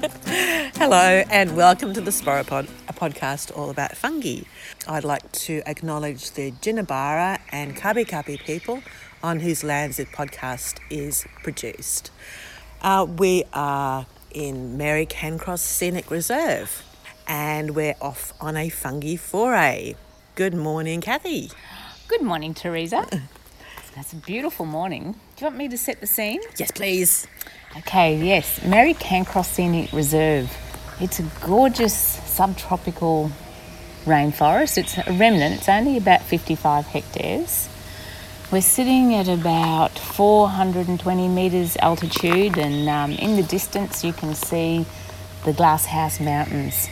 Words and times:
Hello, 0.76 1.22
and 1.28 1.54
welcome 1.54 1.92
to 1.92 2.00
the 2.00 2.10
Sporopod, 2.10 2.70
a 2.88 2.92
podcast 2.94 3.54
all 3.54 3.68
about 3.68 3.94
fungi. 3.94 4.44
I'd 4.88 5.04
like 5.04 5.30
to 5.32 5.62
acknowledge 5.66 6.30
the 6.30 6.52
Jinibara 6.52 7.38
and 7.52 7.76
Kabi 7.76 8.06
Kabi 8.06 8.38
people 8.38 8.82
on 9.22 9.40
whose 9.40 9.62
lands 9.62 9.98
this 9.98 10.08
podcast 10.08 10.78
is 10.88 11.26
produced. 11.42 12.10
Uh, 12.80 13.06
we 13.18 13.44
are 13.52 14.06
in 14.30 14.78
Mary 14.78 15.04
Cairncross 15.04 15.58
Scenic 15.58 16.10
Reserve, 16.10 16.82
and 17.26 17.74
we're 17.74 17.96
off 18.00 18.32
on 18.40 18.56
a 18.56 18.70
fungi 18.70 19.16
foray. 19.16 19.96
Good 20.34 20.54
morning, 20.54 21.02
Kathy. 21.02 21.50
Good 22.08 22.22
morning, 22.22 22.54
Theresa. 22.54 23.06
That's 23.94 24.14
a 24.14 24.16
beautiful 24.16 24.64
morning. 24.64 25.12
Do 25.36 25.44
you 25.44 25.46
want 25.46 25.56
me 25.58 25.68
to 25.68 25.76
set 25.76 26.00
the 26.00 26.06
scene? 26.06 26.40
Yes, 26.56 26.70
please. 26.70 27.26
Okay, 27.76 28.16
yes, 28.16 28.64
Mary 28.64 28.94
Cairncross 28.94 29.46
Scenic 29.46 29.92
Reserve. 29.92 30.50
It's 31.00 31.20
a 31.20 31.22
gorgeous 31.40 31.94
subtropical 31.94 33.30
rainforest. 34.04 34.76
It's 34.76 34.98
a 34.98 35.04
remnant, 35.12 35.58
it's 35.58 35.68
only 35.68 35.96
about 35.96 36.22
55 36.22 36.86
hectares. 36.86 37.68
We're 38.50 38.60
sitting 38.60 39.14
at 39.14 39.28
about 39.28 39.96
420 39.96 41.28
metres 41.28 41.76
altitude, 41.76 42.58
and 42.58 42.88
um, 42.88 43.12
in 43.12 43.36
the 43.36 43.44
distance, 43.44 44.02
you 44.02 44.14
can 44.14 44.34
see 44.34 44.84
the 45.44 45.52
Glasshouse 45.52 46.18
Mountains, 46.18 46.88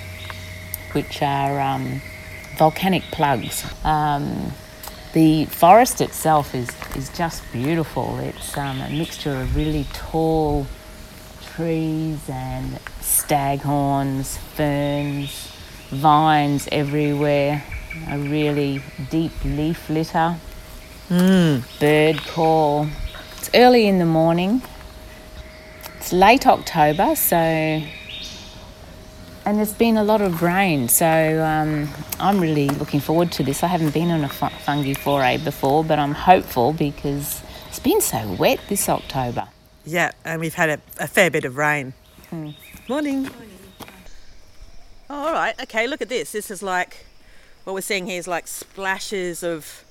which 0.92 1.20
are 1.22 1.60
um, 1.60 2.00
volcanic 2.56 3.02
plugs. 3.10 3.64
Um, 3.84 4.52
the 5.12 5.46
forest 5.46 6.00
itself 6.00 6.54
is, 6.54 6.68
is 6.96 7.08
just 7.10 7.42
beautiful. 7.52 8.18
It's 8.18 8.56
um, 8.56 8.80
a 8.80 8.90
mixture 8.90 9.40
of 9.40 9.56
really 9.56 9.86
tall 9.92 10.66
trees 11.54 12.28
and 12.28 12.78
staghorns, 13.00 14.38
ferns, 14.38 15.52
vines 15.90 16.68
everywhere, 16.70 17.64
a 18.08 18.18
really 18.18 18.82
deep 19.10 19.32
leaf 19.44 19.88
litter, 19.88 20.36
bird 21.80 22.18
call. 22.26 22.86
It's 23.38 23.50
early 23.54 23.86
in 23.86 23.98
the 23.98 24.06
morning. 24.06 24.62
It's 25.96 26.12
late 26.12 26.46
October, 26.46 27.16
so 27.16 27.82
and 29.48 29.56
there's 29.56 29.72
been 29.72 29.96
a 29.96 30.04
lot 30.04 30.20
of 30.20 30.42
rain, 30.42 30.88
so 30.88 31.06
um, 31.42 31.88
I'm 32.20 32.38
really 32.38 32.68
looking 32.68 33.00
forward 33.00 33.32
to 33.32 33.42
this. 33.42 33.62
I 33.62 33.68
haven't 33.68 33.94
been 33.94 34.10
on 34.10 34.22
a 34.22 34.28
fu- 34.28 34.50
fungi 34.50 34.92
foray 34.92 35.38
before, 35.38 35.82
but 35.82 35.98
I'm 35.98 36.12
hopeful 36.12 36.74
because 36.74 37.42
it's 37.66 37.78
been 37.78 38.02
so 38.02 38.30
wet 38.32 38.60
this 38.68 38.90
October. 38.90 39.48
Yeah, 39.86 40.12
and 40.22 40.38
we've 40.38 40.52
had 40.52 40.68
a, 40.68 40.80
a 41.00 41.06
fair 41.08 41.30
bit 41.30 41.46
of 41.46 41.56
rain. 41.56 41.94
Morning. 42.90 43.30
Oh, 45.08 45.28
all 45.28 45.32
right. 45.32 45.58
Okay, 45.62 45.86
look 45.86 46.02
at 46.02 46.10
this. 46.10 46.30
This 46.32 46.50
is 46.50 46.62
like 46.62 47.06
what 47.64 47.72
we're 47.72 47.80
seeing 47.80 48.04
here 48.04 48.18
is 48.18 48.28
like 48.28 48.46
splashes 48.46 49.42
of 49.42 49.82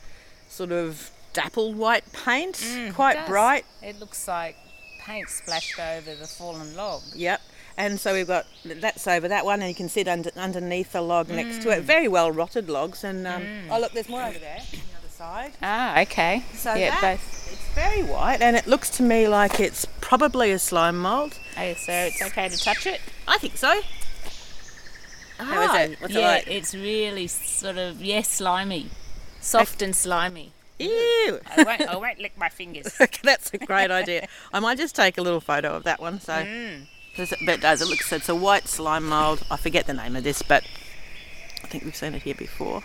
sort 0.50 0.72
of 0.72 1.10
dappled 1.34 1.76
white 1.76 2.04
paint, 2.14 2.64
quite 2.94 3.26
bright. 3.26 3.66
It 3.82 4.00
looks 4.00 4.28
like 4.28 4.56
paint 5.04 5.28
splashed 5.30 5.80
over 5.80 6.14
the 6.14 6.28
fallen 6.28 6.76
log. 6.76 7.02
Yep. 7.16 7.42
And 7.78 8.00
so 8.00 8.14
we've 8.14 8.28
got 8.28 8.48
that's 8.66 9.08
over 9.08 9.28
that 9.28 9.46
one, 9.46 9.62
and 9.62 9.70
you 9.70 9.76
can 9.76 9.88
see 9.88 10.02
it 10.02 10.08
under, 10.08 10.32
underneath 10.36 10.94
the 10.94 11.02
log 11.02 11.30
next 11.30 11.62
to 11.62 11.70
it. 11.70 11.84
Very 11.84 12.08
well 12.08 12.32
rotted 12.32 12.70
logs. 12.70 13.04
And 13.04 13.28
um, 13.28 13.44
oh, 13.70 13.80
look, 13.80 13.92
there's 13.92 14.10
more 14.10 14.24
over 14.24 14.40
there 14.40 14.58
on 14.58 14.66
the 14.72 14.98
other 14.98 15.10
side. 15.10 15.52
Ah, 15.62 16.02
okay. 16.02 16.44
So 16.54 16.74
yeah, 16.74 17.00
that, 17.00 17.18
both. 17.20 17.52
it's 17.54 17.76
very 17.76 18.02
white, 18.02 18.42
and 18.42 18.56
it 18.56 18.66
looks 18.66 18.90
to 18.98 19.04
me 19.04 19.28
like 19.28 19.60
it's 19.60 19.86
probably 20.02 20.52
a 20.52 20.58
slime 20.60 20.98
mold. 20.98 21.34
Hey, 21.56 21.76
so 21.76 21.92
it's 21.94 22.22
okay 22.22 22.50
to 22.50 22.58
touch 22.58 22.88
it. 22.88 23.00
I 23.28 23.38
think 23.38 23.58
so. 23.58 23.82
How 25.38 25.76
is 25.76 25.92
it? 25.92 26.02
What's 26.02 26.16
it 26.16 26.20
yeah, 26.20 26.28
like? 26.28 26.48
it's 26.48 26.74
really 26.74 27.28
sort 27.28 27.78
of 27.78 28.02
yeah, 28.02 28.24
slimy, 28.24 28.90
soft 29.40 29.84
and 29.84 29.96
slimy. 29.96 30.52
Ew. 30.80 31.40
I 31.56 31.64
won't, 31.64 31.82
I 31.82 31.96
won't 31.96 32.20
lick 32.20 32.38
my 32.38 32.50
fingers. 32.50 32.96
Okay, 33.02 33.20
that's 33.24 33.52
a 33.54 33.58
great 33.60 33.92
idea. 33.92 34.28
I 34.54 34.60
might 34.60 34.78
just 34.78 34.96
take 34.96 35.18
a 35.18 35.22
little 35.22 35.42
photo 35.42 35.76
of 35.76 35.84
that 35.84 36.00
one. 36.00 36.20
So, 36.20 36.34
Mm. 36.34 36.88
But 37.18 37.32
it 37.56 37.62
does. 37.62 37.82
It 37.82 37.88
looks. 37.88 38.12
It's 38.14 38.30
a 38.30 38.36
white 38.36 38.68
slime 38.68 39.08
mold. 39.08 39.44
I 39.52 39.58
forget 39.58 39.88
the 39.88 39.94
name 39.94 40.16
of 40.16 40.24
this, 40.24 40.42
but 40.42 40.64
I 41.64 41.68
think 41.68 41.84
we've 41.84 41.96
seen 41.96 42.14
it 42.14 42.22
here 42.24 42.36
before. 42.36 42.84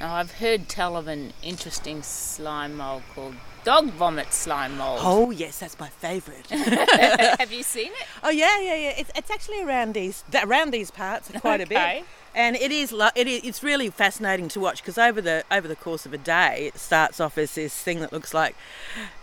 Oh, 0.00 0.06
I've 0.06 0.32
heard 0.32 0.68
tell 0.68 0.96
of 0.96 1.06
an 1.06 1.32
interesting 1.42 2.02
slime 2.02 2.76
mold 2.76 3.02
called 3.14 3.34
dog 3.62 3.90
vomit 3.92 4.32
slime 4.32 4.76
mold. 4.76 4.98
Oh 5.02 5.30
yes, 5.30 5.60
that's 5.60 5.78
my 5.78 5.88
favourite. 5.88 6.46
Have 7.38 7.52
you 7.52 7.62
seen 7.62 7.92
it? 7.92 8.06
oh 8.24 8.30
yeah, 8.30 8.58
yeah, 8.60 8.74
yeah. 8.74 8.92
It's, 8.98 9.10
it's 9.16 9.30
actually 9.30 9.62
around 9.62 9.94
these 9.94 10.24
around 10.42 10.72
these 10.72 10.90
parts 10.90 11.30
quite 11.40 11.60
a 11.60 11.64
Okay. 11.64 11.98
bit. 12.00 12.04
And 12.36 12.56
it 12.56 12.72
is, 12.72 12.90
lo- 12.90 13.10
it 13.14 13.28
is, 13.28 13.44
it's 13.44 13.62
really 13.62 13.88
fascinating 13.90 14.48
to 14.48 14.58
watch 14.60 14.82
because 14.82 14.98
over 14.98 15.20
the 15.20 15.44
over 15.52 15.68
the 15.68 15.76
course 15.76 16.04
of 16.04 16.12
a 16.12 16.18
day, 16.18 16.70
it 16.74 16.78
starts 16.80 17.20
off 17.20 17.38
as 17.38 17.54
this 17.54 17.72
thing 17.80 18.00
that 18.00 18.12
looks 18.12 18.34
like 18.34 18.56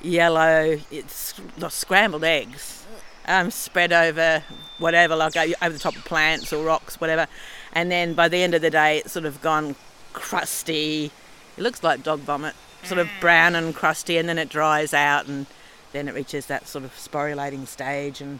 yellow, 0.02 0.80
it's 0.90 1.34
scrambled 1.70 2.24
eggs, 2.24 2.81
um, 3.28 3.52
spread 3.52 3.94
over 3.94 4.44
whatever, 4.78 5.16
like 5.16 5.36
over 5.38 5.74
the 5.74 5.80
top 5.80 5.96
of 5.96 6.04
plants 6.06 6.52
or 6.54 6.64
rocks, 6.64 7.00
whatever. 7.00 7.28
And 7.74 7.92
then 7.92 8.14
by 8.14 8.28
the 8.28 8.42
end 8.44 8.54
of 8.54 8.62
the 8.62 8.70
day, 8.70 8.98
it's 9.00 9.12
sort 9.12 9.26
of 9.26 9.42
gone 9.42 9.76
crusty. 10.14 11.12
It 11.58 11.62
looks 11.62 11.84
like 11.84 12.04
dog 12.04 12.20
vomit, 12.22 12.56
sort 12.84 13.00
of 13.00 13.10
brown 13.20 13.56
and 13.56 13.74
crusty, 13.76 14.18
and 14.18 14.28
then 14.28 14.38
it 14.38 14.50
dries 14.50 14.94
out, 14.94 15.28
and 15.28 15.46
then 15.92 16.08
it 16.08 16.16
reaches 16.16 16.48
that 16.48 16.68
sort 16.68 16.84
of 16.84 16.92
sporulating 16.96 17.68
stage. 17.68 18.22
And 18.22 18.40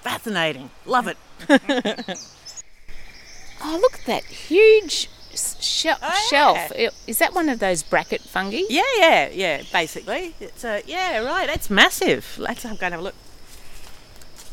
fascinating, 0.00 0.70
love 0.86 1.06
it. 1.08 1.16
Oh, 3.64 3.78
look 3.80 3.94
at 3.94 4.04
that 4.06 4.24
huge 4.24 5.08
shel- 5.34 5.96
Oh, 6.02 6.28
yeah. 6.32 6.66
shelf. 6.68 6.72
Is 7.06 7.18
that 7.18 7.32
one 7.32 7.48
of 7.48 7.60
those 7.60 7.82
bracket 7.84 8.20
fungi? 8.22 8.62
Yeah, 8.68 8.82
yeah, 8.98 9.28
yeah. 9.28 9.62
Basically, 9.72 10.34
it's 10.40 10.64
a 10.64 10.82
yeah, 10.84 11.18
right. 11.18 11.48
It's 11.48 11.70
massive. 11.70 12.36
Let's 12.38 12.64
go 12.64 12.70
and 12.70 12.80
have 12.80 12.94
a 12.94 13.02
look. 13.02 13.14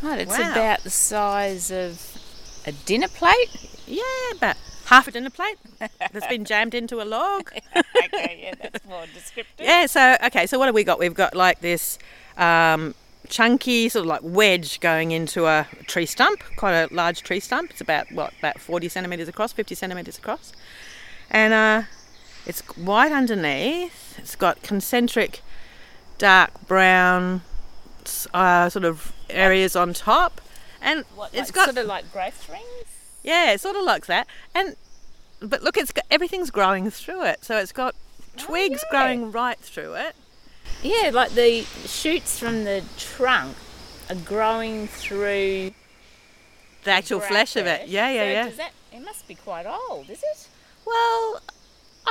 Oh, 0.02 0.14
it's 0.16 0.38
Wow. 0.38 0.52
about 0.52 0.84
the 0.84 0.90
size 0.90 1.72
of 1.72 2.18
a 2.66 2.72
dinner 2.72 3.08
plate. 3.08 3.50
Yeah, 3.88 4.04
about 4.36 4.56
half 4.86 5.08
a 5.08 5.12
dinner 5.12 5.30
plate 5.30 5.58
that's 5.80 6.28
been 6.28 6.46
jammed 6.46 6.74
into 6.74 7.02
a 7.02 7.06
log. 7.06 7.52
okay, 7.76 8.40
yeah, 8.44 8.56
that's 8.62 8.86
more 8.86 9.06
descriptive. 9.14 9.66
Yeah. 9.66 9.86
So 9.88 10.16
okay. 10.26 10.46
So 10.48 10.58
what 10.58 10.68
have 10.68 10.76
we 10.76 10.84
got? 10.84 11.00
We've 11.00 11.14
got 11.14 11.36
like 11.36 11.62
this 11.62 12.00
um, 12.38 12.96
chunky 13.28 13.90
sort 13.90 14.02
of 14.06 14.08
like 14.08 14.22
wedge 14.24 14.80
going 14.80 15.12
into 15.12 15.46
a 15.48 15.68
tree 15.88 16.06
stump, 16.06 16.42
quite 16.58 16.74
a 16.74 16.94
large 16.94 17.24
tree 17.24 17.40
stump. 17.40 17.72
It's 17.72 17.81
about 17.81 18.12
what 18.12 18.34
about 18.40 18.60
forty 18.60 18.88
centimeters 18.90 19.28
across, 19.28 19.52
fifty 19.54 19.76
centimeters 19.76 20.18
across, 20.18 20.54
and 21.30 21.54
uh, 21.54 21.84
it's 22.46 22.62
white 22.78 23.12
underneath. 23.12 24.18
It's 24.20 24.36
got 24.36 24.62
concentric 24.64 25.42
dark 26.18 26.68
brown 26.68 27.42
uh, 28.34 28.70
sort 28.70 28.86
of 28.86 29.14
areas 29.30 29.76
on 29.76 29.94
top, 29.94 30.42
and 30.82 31.06
What, 31.16 31.34
it's 31.34 31.50
like, 31.50 31.54
got 31.56 31.66
sort 31.66 31.78
of 31.78 31.86
like 31.88 32.12
growth 32.12 32.50
rings. 32.50 32.66
yeah, 33.24 33.52
it 33.52 33.62
sort 33.62 33.76
of 33.76 33.84
like 33.84 34.06
that. 34.08 34.28
And 34.56 34.76
but 35.42 35.64
look, 35.64 35.78
it's 35.78 35.92
got, 35.92 36.06
everything's 36.12 36.52
growing 36.52 36.90
through 36.92 37.24
it. 37.26 37.44
So 37.46 37.58
it's 37.58 37.72
got 37.72 37.96
twigs 38.38 38.84
yeah. 38.84 38.90
growing 38.92 39.32
right 39.32 39.58
through 39.60 39.94
it. 39.96 40.16
Yeah, 40.84 41.12
like 41.14 41.32
the 41.32 41.64
shoots 41.86 42.40
from 42.40 42.64
the 42.64 42.84
trunk 42.98 43.56
are 44.10 44.16
growing 44.16 44.88
through 44.88 45.72
The 46.84 46.92
actual 46.92 47.20
flesh 47.20 47.56
of 47.56 47.66
it. 47.68 47.88
Yeah, 47.88 48.10
yeah, 48.10 48.24
So 48.24 48.50
yeah. 48.50 48.56
That? 48.58 48.72
It 48.94 49.06
must 49.06 49.28
be 49.28 49.36
quite 49.36 49.66
old, 49.66 50.10
is 50.10 50.24
it? 50.24 50.48
Well, 50.86 51.42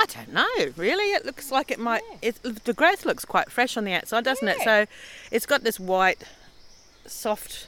I 0.01 0.05
don't 0.07 0.33
know. 0.33 0.71
Really, 0.77 1.11
it 1.11 1.25
looks 1.25 1.51
like 1.51 1.71
it 1.71 1.79
might. 1.79 2.01
Yeah. 2.23 2.29
It, 2.29 2.63
the 2.65 2.73
growth 2.73 3.05
looks 3.05 3.25
quite 3.25 3.51
fresh 3.51 3.75
on 3.77 3.83
the 3.83 3.93
outside, 3.93 4.23
doesn't 4.23 4.47
it? 4.47 4.57
So 4.63 4.85
it's 5.31 5.45
got 5.45 5.63
this 5.63 5.79
white, 5.79 6.23
soft, 7.05 7.67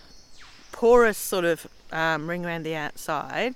porous 0.72 1.18
sort 1.18 1.46
of 1.46 1.68
um, 1.92 2.30
ring 2.30 2.46
around 2.46 2.64
the 2.64 2.76
outside, 2.76 3.56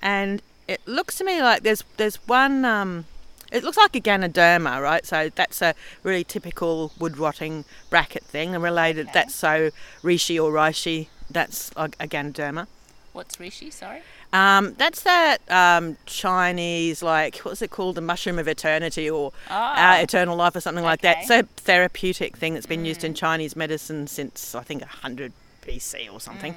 and 0.00 0.40
it 0.66 0.80
looks 0.86 1.16
to 1.16 1.24
me 1.24 1.42
like 1.42 1.62
there's 1.62 1.84
there's 1.96 2.16
one. 2.26 2.64
Um, 2.64 3.04
it 3.52 3.62
looks 3.62 3.76
like 3.76 3.94
a 3.94 4.00
Ganoderma, 4.00 4.82
right? 4.82 5.06
So 5.06 5.30
that's 5.32 5.62
a 5.62 5.74
really 6.02 6.24
typical 6.24 6.90
wood 6.98 7.16
rotting 7.16 7.64
bracket 7.90 8.24
thing. 8.24 8.54
And 8.54 8.64
related, 8.64 9.06
Okay. 9.06 9.12
that's 9.14 9.34
so 9.36 9.70
reishi 10.02 10.42
or 10.42 10.50
reishi. 10.50 11.08
That's 11.30 11.70
a, 11.76 11.84
a 12.00 12.08
Ganoderma. 12.08 12.66
What's 13.16 13.36
reishi? 13.36 13.72
Sorry. 13.72 14.02
Um, 14.32 14.74
that's 14.76 15.02
that 15.04 15.38
um, 15.50 15.96
Chinese, 16.04 17.02
like, 17.02 17.38
what's 17.38 17.62
it 17.62 17.70
called? 17.70 17.94
The 17.94 18.02
mushroom 18.02 18.38
of 18.38 18.46
eternity 18.46 19.08
or 19.08 19.32
Ah. 19.48 19.96
uh, 19.98 20.02
eternal 20.02 20.36
life 20.36 20.54
or 20.54 20.60
something 20.60 20.84
like 20.84 21.00
that. 21.00 21.16
Okay. 21.16 21.20
It's 21.22 21.30
a 21.30 21.42
therapeutic 21.62 22.36
thing 22.36 22.52
that's 22.52 22.66
been 22.66 22.84
used 22.84 23.02
in 23.04 23.14
Chinese 23.14 23.56
medicine 23.56 24.06
since, 24.06 24.54
I 24.54 24.62
think, 24.62 24.82
100 24.82 25.32
BC 25.66 26.12
or 26.12 26.20
something. 26.20 26.54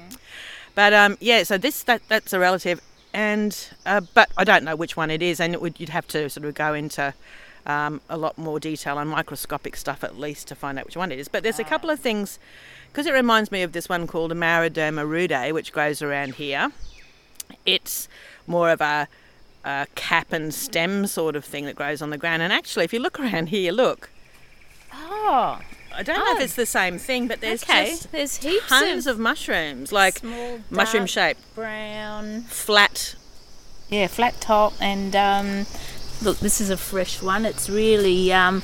But 0.74 0.92
um, 0.92 1.16
yeah, 1.20 1.42
so 1.44 1.56
this 1.56 1.82
that 1.84 2.02
that's 2.08 2.32
a 2.34 2.38
relative. 2.38 2.80
And 3.14 3.56
uh, 3.86 4.02
but 4.14 4.30
I 4.36 4.44
don't 4.44 4.62
know 4.62 4.76
which 4.76 4.96
one 4.96 5.10
it 5.10 5.22
is, 5.22 5.40
and 5.40 5.54
it 5.54 5.60
would 5.62 5.80
you'd 5.80 5.88
have 5.88 6.06
to 6.08 6.28
sort 6.28 6.44
of 6.44 6.54
go 6.54 6.74
into 6.74 7.12
um, 7.70 8.00
a 8.08 8.16
lot 8.16 8.34
more 8.38 8.58
detail 8.60 8.98
on 8.98 9.06
microscopic 9.08 9.76
stuff 9.76 10.02
at 10.04 10.18
least 10.18 10.48
to 10.48 10.54
find 10.54 10.78
out 10.78 10.84
which 10.86 10.96
one 10.96 11.12
it 11.12 11.18
is. 11.18 11.28
But 11.28 11.42
there's 11.42 11.58
a 11.58 11.64
couple 11.64 11.90
of 11.90 11.98
things 12.00 12.38
because 12.90 13.06
it 13.06 13.12
reminds 13.12 13.50
me 13.52 13.62
of 13.62 13.72
this 13.72 13.88
one 13.88 14.06
called 14.06 14.32
Amauroderma 14.32 15.04
rude, 15.08 15.52
which 15.54 15.72
grows 15.72 16.02
around 16.02 16.34
here. 16.34 16.72
It's 17.66 18.08
more 18.46 18.70
of 18.70 18.80
a, 18.80 19.08
a 19.64 19.86
cap 19.94 20.32
and 20.32 20.52
stem 20.52 21.06
sort 21.06 21.36
of 21.36 21.44
thing 21.44 21.64
that 21.66 21.76
grows 21.76 22.00
on 22.02 22.10
the 22.10 22.18
ground. 22.18 22.42
And 22.42 22.52
actually, 22.52 22.84
if 22.84 22.92
you 22.92 23.00
look 23.00 23.18
around 23.20 23.48
here, 23.50 23.72
look, 23.72 24.10
Oh, 24.92 25.60
I 25.94 26.02
don't 26.02 26.18
know 26.18 26.24
Oh. 26.26 26.36
if 26.36 26.42
it's 26.42 26.54
the 26.54 26.66
same 26.66 26.98
thing, 26.98 27.28
but 27.28 27.40
there's 27.40 27.62
okay. 27.62 27.90
just 27.90 28.12
There's 28.12 28.36
heaps 28.38 28.68
tons 28.68 29.06
of 29.06 29.16
of 29.16 29.20
mushrooms, 29.20 29.92
like 29.92 30.18
small 30.18 30.60
mushroom 30.70 31.02
dark 31.02 31.10
shaped, 31.10 31.54
brown. 31.54 32.42
flat. 32.42 33.14
Yeah, 33.88 34.06
flat 34.06 34.40
top 34.40 34.72
and 34.80 35.14
um, 35.16 35.66
look, 36.22 36.38
this 36.38 36.60
is 36.60 36.70
a 36.70 36.76
fresh 36.76 37.22
one. 37.22 37.44
It's 37.44 37.68
really 37.68 38.32
um, 38.32 38.62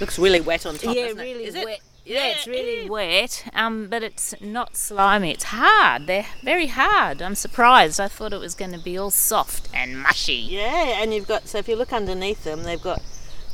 Looks 0.00 0.18
really 0.18 0.40
wet 0.40 0.66
on 0.66 0.76
top. 0.76 0.94
yeah, 0.94 1.06
it? 1.06 1.16
really 1.16 1.44
Is 1.44 1.54
it? 1.54 1.64
wet. 1.64 1.80
Yeah, 2.04 2.26
it's 2.28 2.46
really 2.46 2.84
yeah. 2.84 2.88
wet, 2.88 3.50
um, 3.52 3.88
but 3.88 4.04
it's 4.04 4.32
not 4.40 4.76
slimy. 4.76 5.32
It's 5.32 5.44
hard. 5.44 6.06
They're 6.06 6.26
very 6.44 6.68
hard. 6.68 7.20
I'm 7.20 7.34
surprised. 7.34 7.98
I 7.98 8.06
thought 8.06 8.32
it 8.32 8.38
was 8.38 8.54
going 8.54 8.70
to 8.70 8.78
be 8.78 8.96
all 8.96 9.10
soft 9.10 9.68
and 9.74 10.00
mushy. 10.00 10.34
Yeah, 10.34 11.02
and 11.02 11.12
you've 11.12 11.26
got 11.26 11.48
so 11.48 11.58
if 11.58 11.66
you 11.66 11.74
look 11.74 11.92
underneath 11.92 12.44
them, 12.44 12.62
they've 12.62 12.80
got 12.80 13.02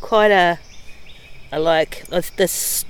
quite 0.03 0.31
a, 0.33 0.59
a 1.51 1.59
like 1.61 2.03
uh, 2.13 2.21
the 2.37 2.45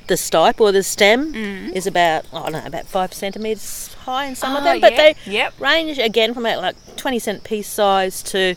the 0.09 0.14
stipe 0.14 0.61
or 0.61 0.73
the 0.73 0.82
stem 0.82 1.32
is 1.76 1.87
about 1.87 2.25
I 2.32 2.43
don't 2.50 2.53
know 2.55 2.67
about 2.67 2.87
five 2.87 3.14
centimeters 3.14 3.94
high 4.05 4.25
in 4.26 4.35
some 4.35 4.56
of 4.56 4.62
Oh, 4.62 4.64
them, 4.64 4.81
but 4.81 4.94
yep, 4.94 5.17
they 5.25 5.31
yep. 5.31 5.61
range 5.61 5.97
again 5.99 6.35
from 6.35 6.44
about 6.44 6.61
like 6.61 6.97
twenty 6.97 7.20
cent 7.20 7.44
piece 7.44 7.69
size 7.69 8.20
to 8.25 8.56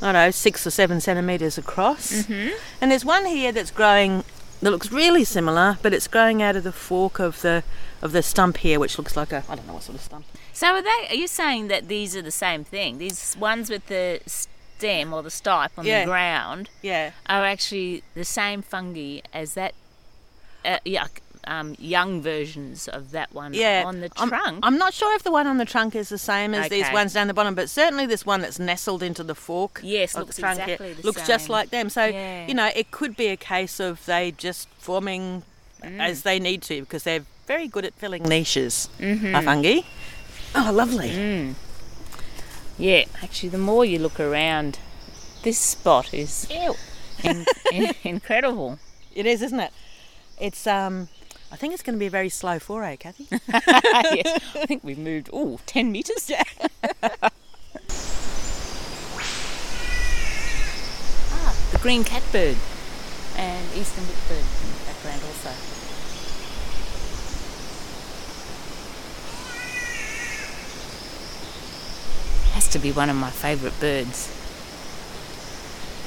I 0.00 0.06
don't 0.06 0.12
know 0.14 0.30
six 0.30 0.66
or 0.66 0.70
seven 0.70 1.00
centimeters 1.00 1.58
across. 1.58 2.12
Mm-hmm. 2.12 2.56
And 2.80 2.90
there's 2.90 3.04
one 3.04 3.26
here 3.26 3.50
that's 3.52 3.70
growing 3.70 4.24
that 4.62 4.70
looks 4.70 4.90
really 4.92 5.24
similar, 5.24 5.78
but 5.82 5.92
it's 5.94 6.08
growing 6.08 6.42
out 6.42 6.56
of 6.56 6.64
the 6.64 6.72
fork 6.72 7.18
of 7.20 7.42
the 7.42 7.62
of 8.02 8.12
the 8.12 8.22
stump 8.22 8.58
here, 8.58 8.78
which 8.80 8.96
looks 8.98 9.16
like 9.16 9.32
a 9.32 9.44
I 9.48 9.54
don't 9.56 9.66
know 9.66 9.74
what 9.74 9.82
sort 9.84 9.96
of 9.96 10.02
stump. 10.04 10.24
So 10.52 10.68
are 10.68 10.82
they? 10.82 11.06
Are 11.10 11.14
you 11.14 11.26
saying 11.28 11.68
that 11.68 11.88
these 11.88 12.16
are 12.16 12.22
the 12.22 12.30
same 12.30 12.64
thing? 12.64 12.98
These 12.98 13.36
ones 13.38 13.70
with 13.70 13.86
the 13.86 14.20
stem 14.26 15.12
or 15.12 15.22
the 15.22 15.30
stipe 15.30 15.70
on 15.76 15.84
Yeah. 15.84 16.00
the 16.00 16.06
ground 16.06 16.70
Yeah. 16.82 17.10
are 17.26 17.44
actually 17.44 18.02
the 18.14 18.24
same 18.24 18.62
fungi 18.62 19.20
as 19.32 19.54
that. 19.54 19.74
Uh, 20.64 20.78
yeah, 20.84 21.06
um, 21.46 21.74
young 21.78 22.20
versions 22.22 22.88
of 22.88 23.10
that 23.12 23.32
one 23.32 23.54
yeah, 23.54 23.82
on 23.86 24.00
the 24.00 24.10
I'm- 24.16 24.28
trunk. 24.28 24.60
I'm, 24.62 24.78
not 24.78 24.92
sure 24.94 25.14
if 25.14 25.22
the 25.22 25.30
one 25.30 25.46
on 25.46 25.58
the 25.58 25.64
trunk 25.64 25.94
is 25.94 26.08
the 26.08 26.18
same 26.18 26.54
as 26.54 26.68
these 26.68 26.90
ones 26.92 27.12
down 27.14 27.26
the 27.28 27.34
bottom, 27.34 27.54
but 27.54 27.70
certainly 27.70 28.06
this 28.06 28.24
one 28.26 28.40
that's 28.40 28.58
nestled 28.58 29.02
into 29.02 29.22
the 29.22 29.34
fork. 29.34 29.80
Yes, 29.82 30.14
looks 30.16 30.36
the 30.36 30.42
trunk 30.42 30.60
exactly 30.60 30.92
the 30.94 31.02
looks 31.02 31.26
just 31.26 31.48
like 31.48 31.70
them. 31.70 31.88
So 31.90 32.04
Yeah. 32.04 32.46
you 32.46 32.54
know, 32.54 32.70
it 32.74 32.90
could 32.90 33.16
be 33.16 33.28
a 33.28 33.36
case 33.36 33.80
of 33.80 34.04
they 34.06 34.32
just 34.32 34.68
forming 34.78 35.42
Mm. 35.82 36.00
as 36.00 36.22
they 36.22 36.40
need 36.40 36.60
to 36.62 36.80
because 36.80 37.04
they're 37.04 37.24
very 37.46 37.68
good 37.68 37.84
at 37.84 37.94
filling 37.94 38.24
niches. 38.24 38.88
Mm-hmm. 38.98 39.32
Are 39.32 39.42
fungi? 39.42 39.82
Oh, 40.56 40.72
lovely. 40.74 41.10
Mm. 41.10 41.54
yeah, 42.78 43.04
actually, 43.22 43.48
the 43.50 43.58
more 43.58 43.84
you 43.84 43.98
look 44.00 44.18
around, 44.18 44.78
this 45.44 45.58
spot 45.58 46.12
is 46.12 46.48
in, 47.22 47.44
in- 47.72 47.94
incredible. 48.04 48.78
It 49.14 49.24
is, 49.26 49.42
isn't 49.42 49.60
it? 49.60 49.72
It's 50.40 50.66
um. 50.66 51.08
I 51.50 51.56
think 51.56 51.72
it's 51.72 51.82
going 51.82 51.94
to 51.94 51.98
be 51.98 52.06
a 52.06 52.10
very 52.10 52.28
slow 52.28 52.58
foray, 52.58 52.98
Kathy. 52.98 53.26
yes, 53.30 54.40
I 54.54 54.66
think 54.66 54.84
we've 54.84 54.98
moved. 54.98 55.30
Oh, 55.32 55.58
10 55.64 55.90
metres. 55.90 56.30
ah, 61.32 61.56
the 61.72 61.78
green 61.78 62.04
catbird 62.04 62.56
and 63.36 63.66
eastern 63.74 64.04
whipbird 64.04 64.44
in 64.62 64.72
the 64.72 64.84
background 64.84 65.22
also. 65.22 65.50
Has 72.52 72.68
to 72.68 72.78
be 72.78 72.92
one 72.92 73.08
of 73.08 73.16
my 73.16 73.30
favourite 73.30 73.78
birds. 73.80 74.28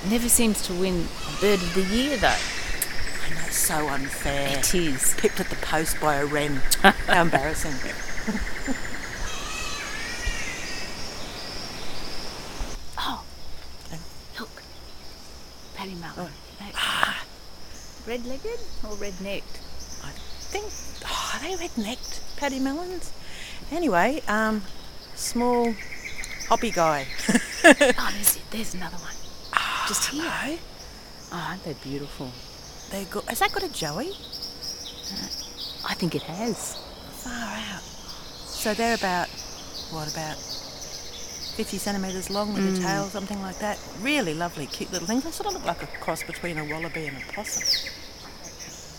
Never 0.07 0.29
seems 0.29 0.61
to 0.67 0.73
win 0.73 1.07
bird 1.39 1.61
of 1.61 1.73
the 1.73 1.81
year 1.81 2.17
though. 2.17 2.60
I 3.51 3.53
know 3.53 3.57
it's 3.57 3.67
so 3.67 3.87
unfair. 3.89 4.59
It 4.59 4.75
is. 4.75 5.13
Pipped 5.15 5.41
at 5.41 5.49
the 5.49 5.57
post 5.57 5.99
by 5.99 6.15
a 6.15 6.25
wren. 6.25 6.61
How 6.81 7.21
embarrassing. 7.21 7.73
Oh, 13.03 13.23
look, 14.39 14.63
pademelon. 15.75 16.29
Red 18.07 18.25
legged 18.25 18.59
or 18.87 18.95
red 18.95 19.19
necked? 19.21 19.59
I 20.03 20.11
think. 20.51 20.65
Oh, 21.05 21.31
are 21.33 21.39
they 21.41 21.55
red 21.55 21.77
necked 21.77 22.21
pademelons? 22.37 23.11
Anyway, 23.71 24.21
um, 24.27 24.61
small 25.15 25.73
hoppy 26.47 26.71
guy. 26.71 27.07
Oh, 27.63 28.11
there's, 28.13 28.39
there's 28.49 28.73
another 28.75 28.97
one. 28.97 29.13
Just 29.87 30.07
here. 30.09 30.23
Hello. 30.23 30.57
Oh, 31.31 31.45
aren't 31.49 31.63
they 31.63 31.73
beautiful? 31.73 32.31
They 32.91 33.05
got. 33.05 33.23
Has 33.25 33.39
that 33.39 33.51
got 33.51 33.63
a 33.63 33.71
joey? 33.71 34.11
I 35.85 35.93
think 35.93 36.15
it 36.15 36.23
has. 36.23 36.77
Far 37.23 37.33
out. 37.73 37.81
So 37.81 38.73
they're 38.73 38.95
about 38.95 39.27
what 39.91 40.11
about 40.11 40.37
50 40.37 41.77
centimetres 41.77 42.29
long 42.29 42.53
with 42.53 42.77
a 42.77 42.81
tail, 42.81 43.05
something 43.05 43.41
like 43.41 43.59
that. 43.59 43.79
Really 44.01 44.33
lovely, 44.33 44.65
cute 44.67 44.91
little 44.91 45.07
things. 45.07 45.23
They 45.23 45.31
sort 45.31 45.47
of 45.47 45.53
look 45.53 45.65
like 45.65 45.83
a 45.83 45.87
cross 45.99 46.23
between 46.23 46.57
a 46.57 46.65
wallaby 46.65 47.07
and 47.07 47.17
a 47.17 47.33
possum, 47.33 47.63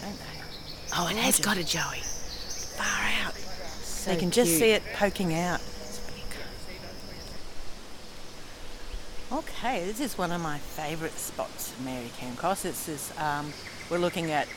don't 0.00 0.18
they? 0.18 0.42
Oh, 0.96 1.08
it 1.08 1.16
has 1.16 1.38
got 1.38 1.56
a 1.56 1.64
joey. 1.64 2.02
Far 2.76 3.26
out. 3.26 3.34
So 3.34 4.12
you 4.12 4.18
can 4.18 4.30
just 4.30 4.58
see 4.58 4.72
it 4.72 4.82
poking 4.94 5.34
out. 5.34 5.60
Okay, 9.32 9.86
this 9.86 10.00
is 10.00 10.18
one 10.18 10.30
of 10.30 10.42
my 10.42 10.58
favourite 10.58 11.18
spots 11.18 11.72
in 11.78 11.86
Mary 11.86 12.10
Cairncross. 12.18 12.66
It's 12.66 12.84
this, 12.84 13.18
um, 13.18 13.52
we're 13.92 13.98
looking 13.98 14.30
at 14.30 14.48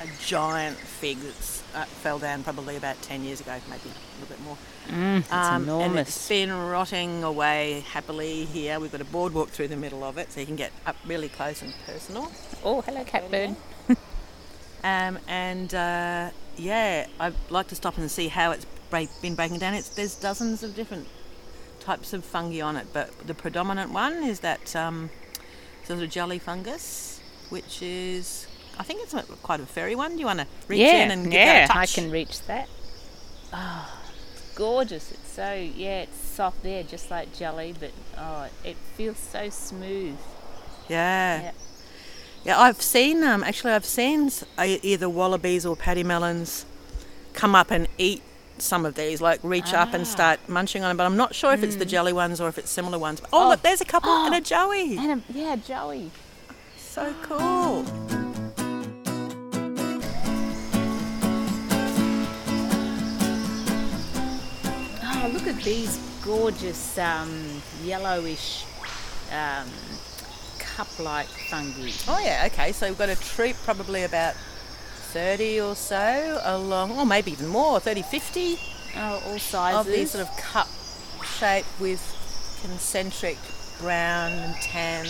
a 0.00 0.06
giant 0.24 0.76
fig 0.76 1.18
that's 1.18 1.62
uh, 1.74 1.84
fell 1.84 2.20
down 2.20 2.44
probably 2.44 2.76
about 2.76 3.00
10 3.02 3.24
years 3.24 3.40
ago, 3.40 3.52
maybe 3.68 3.82
a 3.90 4.20
little 4.20 4.36
bit 4.36 4.40
more. 4.44 4.56
Mm, 4.88 5.18
it's 5.18 5.32
Um, 5.32 5.68
And 5.68 5.98
it's 5.98 6.28
been 6.28 6.52
rotting 6.52 7.24
away 7.24 7.84
happily 7.90 8.44
here. 8.44 8.78
We've 8.78 8.92
got 8.92 9.00
a 9.00 9.04
boardwalk 9.04 9.48
through 9.48 9.68
the 9.68 9.76
middle 9.76 10.04
of 10.04 10.16
it 10.16 10.30
so 10.32 10.38
you 10.38 10.46
can 10.46 10.54
get 10.54 10.70
up 10.86 10.94
really 11.04 11.28
close 11.28 11.60
and 11.60 11.74
personal. 11.84 12.30
Oh, 12.62 12.82
hello, 12.82 13.02
catbird. 13.04 13.56
Um, 14.84 15.18
and 15.26 15.74
uh, 15.74 16.30
yeah, 16.56 17.06
I'd 17.18 17.34
like 17.50 17.66
to 17.68 17.74
stop 17.74 17.96
and 17.98 18.08
see 18.10 18.28
how 18.28 18.52
it's 18.52 18.66
break, 18.90 19.08
been 19.22 19.34
breaking 19.34 19.58
down. 19.58 19.74
It's, 19.74 19.88
there's 19.88 20.14
dozens 20.14 20.62
of 20.62 20.76
different 20.76 21.08
types 21.80 22.12
of 22.12 22.24
fungi 22.24 22.60
on 22.60 22.76
it, 22.76 22.86
but 22.92 23.10
the 23.26 23.34
predominant 23.34 23.92
one 23.92 24.22
is 24.22 24.40
that 24.40 24.76
um, 24.76 25.10
sort 25.84 26.00
of 26.02 26.10
jelly 26.10 26.38
fungus, 26.38 27.18
which 27.48 27.80
is, 27.82 28.46
I 28.78 28.82
think 28.82 29.00
it's 29.02 29.14
quite 29.42 29.60
a 29.60 29.66
fairy 29.66 29.94
one. 29.94 30.12
Do 30.14 30.18
you 30.20 30.26
want 30.26 30.40
to 30.40 30.46
reach 30.68 30.80
yeah, 30.80 31.04
in 31.04 31.10
and 31.10 31.24
give 31.24 31.32
yeah, 31.34 31.66
that 31.66 31.76
I 31.76 31.86
can 31.86 32.10
reach 32.10 32.40
that. 32.46 32.68
Oh, 33.52 34.00
it's 34.32 34.54
gorgeous. 34.56 35.12
It's 35.12 35.30
so 35.32 35.52
yeah, 35.54 36.00
it's 36.02 36.16
soft 36.18 36.62
there, 36.62 36.82
just 36.82 37.10
like 37.10 37.32
jelly, 37.34 37.74
but 37.78 37.92
oh, 38.18 38.46
it 38.64 38.76
feels 38.96 39.18
so 39.18 39.48
smooth. 39.50 40.16
Yeah. 40.88 41.40
Yeah. 41.42 41.50
Yeah, 42.44 42.60
I've 42.60 42.82
seen 42.82 43.22
um 43.24 43.42
actually 43.42 43.72
I've 43.72 43.86
seen 43.86 44.30
e- 44.62 44.78
either 44.82 45.08
wallabies 45.08 45.64
or 45.64 45.76
pademelons 45.76 46.64
come 47.32 47.54
up 47.54 47.70
and 47.70 47.88
eat 47.96 48.22
some 48.58 48.84
of 48.86 48.94
these, 48.94 49.20
like 49.20 49.40
reach 49.42 49.72
up 49.72 49.94
and 49.94 50.02
Ah. 50.02 50.06
start 50.16 50.40
munching 50.48 50.82
on 50.84 50.88
them. 50.90 50.96
But 50.96 51.06
I'm 51.06 51.16
not 51.16 51.34
sure 51.34 51.52
if 51.52 51.62
it's 51.62 51.76
the 51.76 51.84
jelly 51.86 52.12
ones 52.12 52.40
or 52.40 52.48
if 52.48 52.58
it's 52.58 52.70
similar 52.70 52.98
ones. 52.98 53.20
Oh, 53.32 53.46
Oh. 53.46 53.48
look, 53.48 53.62
there's 53.62 53.80
a 53.80 53.84
couple 53.84 54.10
and 54.10 54.34
a 54.34 54.38
Oh. 54.38 54.40
joey. 54.54 54.96
And 54.98 55.22
a, 55.28 55.32
yeah, 55.32 55.56
joey. 55.56 56.10
So 56.78 57.12
cool. 57.22 57.84
Look 65.44 65.56
at 65.56 65.62
these 65.62 65.98
gorgeous 66.24 66.96
um, 66.98 67.60
yellowish 67.84 68.64
um, 69.30 69.68
cup-like 70.58 71.26
fungi. 71.26 71.90
Oh 72.08 72.18
yeah, 72.22 72.44
okay. 72.46 72.72
So 72.72 72.88
we've 72.88 72.98
got 72.98 73.08
a 73.10 73.16
troop 73.16 73.56
probably 73.64 74.04
about 74.04 74.34
30 75.12 75.60
or 75.60 75.74
so 75.74 76.40
along, 76.44 76.92
or 76.92 77.04
maybe 77.06 77.32
even 77.32 77.48
more, 77.48 77.78
30, 77.80 78.02
50 78.02 78.58
Oh, 78.96 79.22
all 79.26 79.38
sizes. 79.38 79.80
of 79.80 79.86
these 79.86 80.10
sort 80.12 80.26
of 80.28 80.36
cup 80.36 80.68
shape 81.38 81.66
with 81.80 82.00
concentric 82.62 83.36
brown 83.80 84.32
and 84.32 84.54
tan 84.56 85.06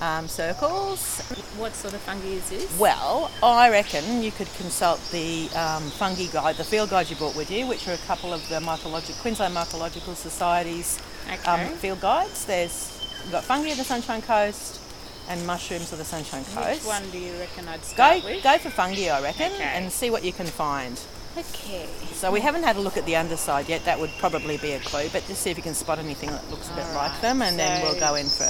um, 0.00 0.28
circles. 0.28 1.20
What 1.56 1.74
sort 1.74 1.94
of 1.94 2.00
fungi 2.00 2.26
is 2.28 2.48
this? 2.50 2.78
Well, 2.78 3.30
I 3.42 3.70
reckon 3.70 4.22
you 4.22 4.30
could 4.30 4.52
consult 4.54 5.00
the 5.10 5.48
um, 5.56 5.82
fungi 5.90 6.26
guide, 6.26 6.56
the 6.56 6.64
field 6.64 6.90
guide 6.90 7.10
you 7.10 7.16
brought 7.16 7.36
with 7.36 7.50
you, 7.50 7.66
which 7.66 7.88
are 7.88 7.94
a 7.94 7.98
couple 8.06 8.32
of 8.32 8.46
the 8.48 8.60
Queensland 9.20 9.54
Mycological 9.54 10.14
Society's 10.14 10.98
um, 11.46 11.60
field 11.76 12.00
guides. 12.00 12.44
There's 12.44 12.94
we've 13.24 13.32
got 13.32 13.44
fungi 13.44 13.70
of 13.70 13.78
the 13.78 13.84
Sunshine 13.84 14.22
Coast, 14.22 14.80
and 15.28 15.46
mushrooms 15.46 15.92
of 15.92 15.98
the 15.98 16.04
Sunshine 16.04 16.44
Coast. 16.44 16.80
Which 16.80 16.86
one 16.86 17.08
do 17.10 17.18
you 17.18 17.32
reckon 17.38 17.68
I'd 17.68 17.80
Go, 17.80 17.86
start 17.86 18.24
with? 18.24 18.42
go 18.42 18.58
for 18.58 18.70
fungi, 18.70 19.08
I 19.08 19.20
reckon, 19.22 19.52
Okay. 19.52 19.62
and 19.62 19.92
see 19.92 20.10
what 20.10 20.24
you 20.24 20.32
can 20.32 20.46
find. 20.46 20.98
Okay. 21.36 21.86
So 22.14 22.32
we 22.32 22.40
haven't 22.40 22.62
had 22.64 22.76
a 22.76 22.80
look 22.80 22.96
at 22.96 23.04
the 23.04 23.14
underside 23.14 23.68
yet. 23.68 23.84
That 23.84 24.00
would 24.00 24.10
probably 24.18 24.56
be 24.56 24.72
a 24.72 24.80
clue, 24.80 25.08
but 25.12 25.24
just 25.26 25.42
see 25.42 25.50
if 25.50 25.56
you 25.56 25.62
can 25.62 25.74
spot 25.74 25.98
anything 25.98 26.30
that 26.30 26.50
looks 26.50 26.70
a 26.70 26.74
bit 26.74 26.86
like 26.94 27.20
them, 27.20 27.42
and 27.42 27.58
then 27.58 27.82
we'll 27.82 28.00
go 28.00 28.14
in 28.14 28.26
for 28.26 28.44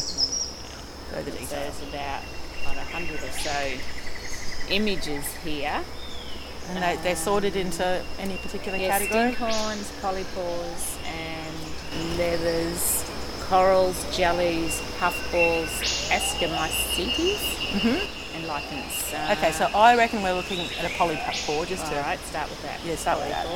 further 1.25 1.37
So 1.47 1.57
there's 1.57 1.83
about 1.89 2.23
a 2.67 2.85
hundred 2.93 3.21
or 3.23 3.33
so 3.33 3.73
images 4.71 5.25
here. 5.45 5.83
And 6.71 6.83
they, 6.83 6.97
they're 7.03 7.17
sorted 7.17 7.57
into 7.57 8.03
any 8.19 8.37
particular 8.37 8.77
Yes, 8.77 8.99
category. 9.01 9.33
stinkhorns, 9.33 9.91
polypores, 10.03 10.99
and 11.07 12.19
leathers, 12.19 13.05
corals, 13.49 14.05
jellies, 14.15 14.81
puffballs, 14.99 15.71
ascomycetes, 16.11 17.57
and 18.35 18.47
lichens. 18.47 19.15
Uh, 19.15 19.35
Okay, 19.39 19.51
so 19.53 19.65
I 19.75 19.97
reckon 19.97 20.23
we're 20.23 20.35
looking 20.35 20.61
at 20.61 20.85
a 20.85 20.89
polypore 20.95 21.67
just 21.67 21.85
all 21.87 21.93
to 21.93 21.97
right, 22.01 22.19
start 22.21 22.51
with 22.51 22.63
that. 22.63 22.81
yeah 22.85 22.97
start 22.97 23.19
with 23.21 23.31
that. 23.31 23.47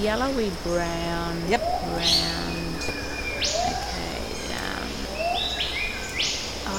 Yellowy 0.00 0.50
brown. 0.62 1.42
Yep. 1.48 1.60
Round. 1.60 2.84
Okay. 3.38 4.13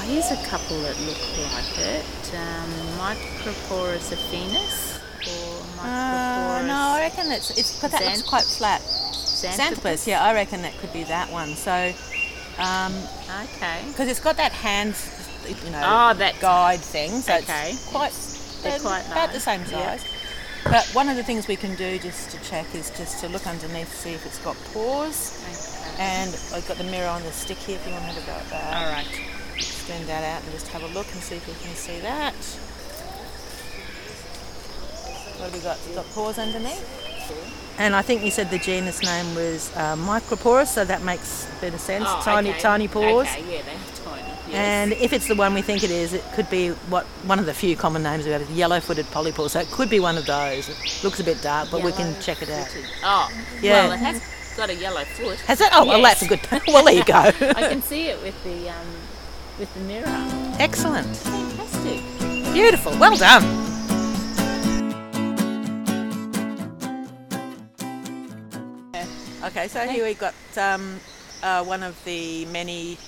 Um, 0.06 0.12
here's 0.12 0.30
a 0.30 0.36
couple 0.46 0.80
that 0.82 0.98
look 1.00 1.18
like 1.52 1.78
it. 1.78 2.04
Um, 2.34 2.70
Microporus 2.98 4.12
affinis 4.14 5.00
or 5.26 5.62
Uh, 5.80 6.62
no, 6.62 6.74
I 6.96 7.00
reckon 7.00 7.30
it's 7.32 7.50
it's 7.50 7.72
that 7.80 7.92
looks 8.04 8.22
quite 8.22 8.44
flat. 8.44 8.80
xanthopus. 8.82 9.56
Xanthopus, 9.56 10.06
yeah, 10.06 10.22
I 10.24 10.32
reckon 10.34 10.62
that 10.62 10.78
could 10.78 10.92
be 10.92 11.04
that 11.04 11.30
one. 11.30 11.56
So, 11.56 11.92
um, 12.58 12.94
Okay. 13.56 13.82
because 13.88 14.08
it's 14.08 14.20
got 14.20 14.36
that 14.36 14.52
hand, 14.52 14.94
you 15.64 15.70
know, 15.70 15.82
Oh, 15.84 16.14
that- 16.14 16.38
guide 16.40 16.80
thing, 16.80 17.20
so 17.20 17.34
Okay. 17.36 17.70
it's 17.72 17.84
quite 17.86 18.12
They're 18.62 18.72
they're 18.72 18.80
quite 18.80 19.06
about 19.06 19.28
the 19.32 19.38
large, 19.38 19.42
same 19.42 19.66
size. 19.66 20.00
But 20.64 20.86
one 20.94 21.08
of 21.08 21.16
the 21.16 21.22
things 21.22 21.46
we 21.46 21.56
can 21.56 21.74
do 21.76 21.98
just 21.98 22.30
to 22.30 22.38
check 22.48 22.66
is 22.74 22.90
just 22.96 23.20
to 23.20 23.28
look 23.28 23.46
underneath, 23.46 23.90
to 23.90 23.96
see 23.96 24.14
if 24.14 24.24
it's 24.26 24.38
got 24.38 24.56
pores. 24.72 25.32
Okay. 25.50 26.02
And 26.02 26.34
I've 26.54 26.66
got 26.66 26.78
the 26.78 26.84
mirror 26.84 27.08
on 27.08 27.22
the 27.22 27.32
stick 27.32 27.58
here 27.58 27.76
if 27.76 27.86
you 27.86 27.92
want 27.92 28.04
to 28.06 28.12
have 28.12 28.22
a 28.22 28.26
go 28.26 28.32
at 28.32 28.50
that. 28.50 28.76
All 28.76 28.90
right. 28.92 29.06
Extend 29.86 30.08
that 30.08 30.24
out 30.24 30.42
and 30.42 30.50
just 30.50 30.66
have 30.68 30.82
a 30.82 30.88
look 30.88 31.06
and 31.12 31.22
see 31.22 31.36
if 31.36 31.46
we 31.46 31.54
can 31.64 31.72
see 31.76 32.00
that. 32.00 32.34
What 35.38 35.44
have 35.44 35.54
we 35.54 35.60
got? 35.60 35.78
We've 35.86 35.94
got 35.94 36.06
pores 36.06 36.40
underneath. 36.40 37.78
And 37.78 37.94
I 37.94 38.02
think 38.02 38.24
you 38.24 38.32
said 38.32 38.50
the 38.50 38.58
genus 38.58 39.00
name 39.04 39.32
was 39.36 39.70
uh, 39.76 39.94
Microporus, 39.94 40.66
so 40.66 40.84
that 40.84 41.04
makes 41.04 41.46
a 41.56 41.60
bit 41.60 41.72
of 41.72 41.78
sense. 41.78 42.04
Oh, 42.08 42.20
tiny, 42.24 42.50
okay. 42.50 42.58
tiny 42.58 42.88
pores. 42.88 43.28
Okay, 43.28 43.42
yeah, 43.42 43.62
they're 43.62 44.04
tiny. 44.04 44.22
Yes. 44.48 44.54
And 44.54 44.92
if 44.94 45.12
it's 45.12 45.28
the 45.28 45.36
one 45.36 45.54
we 45.54 45.62
think 45.62 45.84
it 45.84 45.92
is, 45.92 46.14
it 46.14 46.24
could 46.34 46.50
be 46.50 46.70
what 46.90 47.04
one 47.24 47.38
of 47.38 47.46
the 47.46 47.54
few 47.54 47.76
common 47.76 48.02
names 48.02 48.24
we 48.24 48.32
have 48.32 48.42
is 48.42 48.50
yellow-footed 48.50 49.06
polypore. 49.06 49.48
So 49.48 49.60
it 49.60 49.70
could 49.70 49.88
be 49.88 50.00
one 50.00 50.18
of 50.18 50.26
those. 50.26 50.68
It 50.68 51.04
looks 51.04 51.20
a 51.20 51.24
bit 51.24 51.40
dark, 51.42 51.70
but 51.70 51.84
we 51.84 51.92
can 51.92 52.20
check 52.20 52.42
it 52.42 52.50
out. 52.50 52.74
Yellow-footed. 52.74 52.90
Oh, 53.04 53.30
Yeah. 53.62 53.84
well, 53.84 53.92
it 53.92 53.98
has 53.98 54.56
got 54.56 54.68
a 54.68 54.74
yellow 54.74 55.04
foot. 55.04 55.38
Has 55.42 55.60
it? 55.60 55.68
Oh, 55.72 55.86
well, 55.86 56.02
that's 56.02 56.22
a 56.22 56.26
good. 56.26 56.40
Well, 56.66 56.84
there 56.84 56.94
you 56.94 57.04
go. 57.04 57.14
I 57.14 57.68
can 57.68 57.82
see 57.82 58.08
it 58.08 58.20
with 58.20 58.42
the 58.42 58.70
um, 58.70 58.86
with 59.58 59.72
the 59.74 59.80
mirror. 59.80 60.06
Excellent. 60.58 61.16
Fantastic. 61.16 62.02
Beautiful. 62.52 62.92
Well 62.98 63.16
done. 63.16 63.44
Okay, 69.44 69.68
so 69.68 69.86
here 69.86 70.04
we've 70.04 70.18
got 70.18 70.34
um, 70.56 71.00
uh, 71.42 71.64
one 71.64 71.82
of 71.82 72.02
the 72.04 72.44
many 72.46 72.98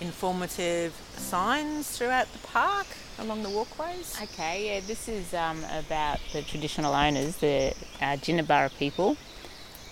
informative 0.00 0.92
signs 1.16 1.96
throughout 1.96 2.32
the 2.32 2.38
park 2.48 2.86
along 3.18 3.42
the 3.42 3.50
walkways. 3.50 4.18
Okay, 4.22 4.74
yeah, 4.74 4.80
this 4.86 5.08
is 5.08 5.32
um, 5.34 5.62
about 5.78 6.18
the 6.32 6.42
traditional 6.42 6.94
owners, 6.94 7.36
the 7.36 7.74
uh, 8.00 8.16
Jinibara 8.16 8.76
people. 8.78 9.16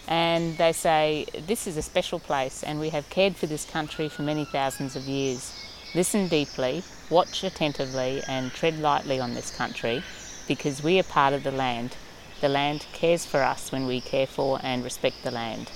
And 0.09 0.57
they 0.59 0.73
say, 0.73 1.27
This 1.47 1.67
is 1.67 1.77
a 1.77 1.83
special 1.83 2.19
place, 2.19 2.65
and 2.65 2.81
we 2.81 2.89
have 2.89 3.09
cared 3.11 3.37
for 3.37 3.47
this 3.47 3.65
country 3.65 4.09
for 4.09 4.23
many 4.23 4.45
thousands 4.45 4.97
of 4.97 5.05
years. 5.05 5.55
Listen 5.93 6.29
deeply, 6.29 6.85
watch 7.11 7.43
attentively, 7.43 8.23
and 8.29 8.53
tread 8.53 8.79
lightly 8.79 9.19
on 9.19 9.35
this 9.35 9.51
country 9.51 10.05
because 10.47 10.85
we 10.85 11.01
are 11.01 11.05
part 11.05 11.35
of 11.35 11.43
the 11.43 11.51
land. 11.51 11.97
The 12.41 12.49
land 12.49 12.87
cares 12.93 13.27
for 13.27 13.43
us 13.43 13.73
when 13.73 13.87
we 13.87 14.01
care 14.01 14.29
for 14.29 14.61
and 14.63 14.85
respect 14.85 15.17
the 15.25 15.33
land. 15.33 15.71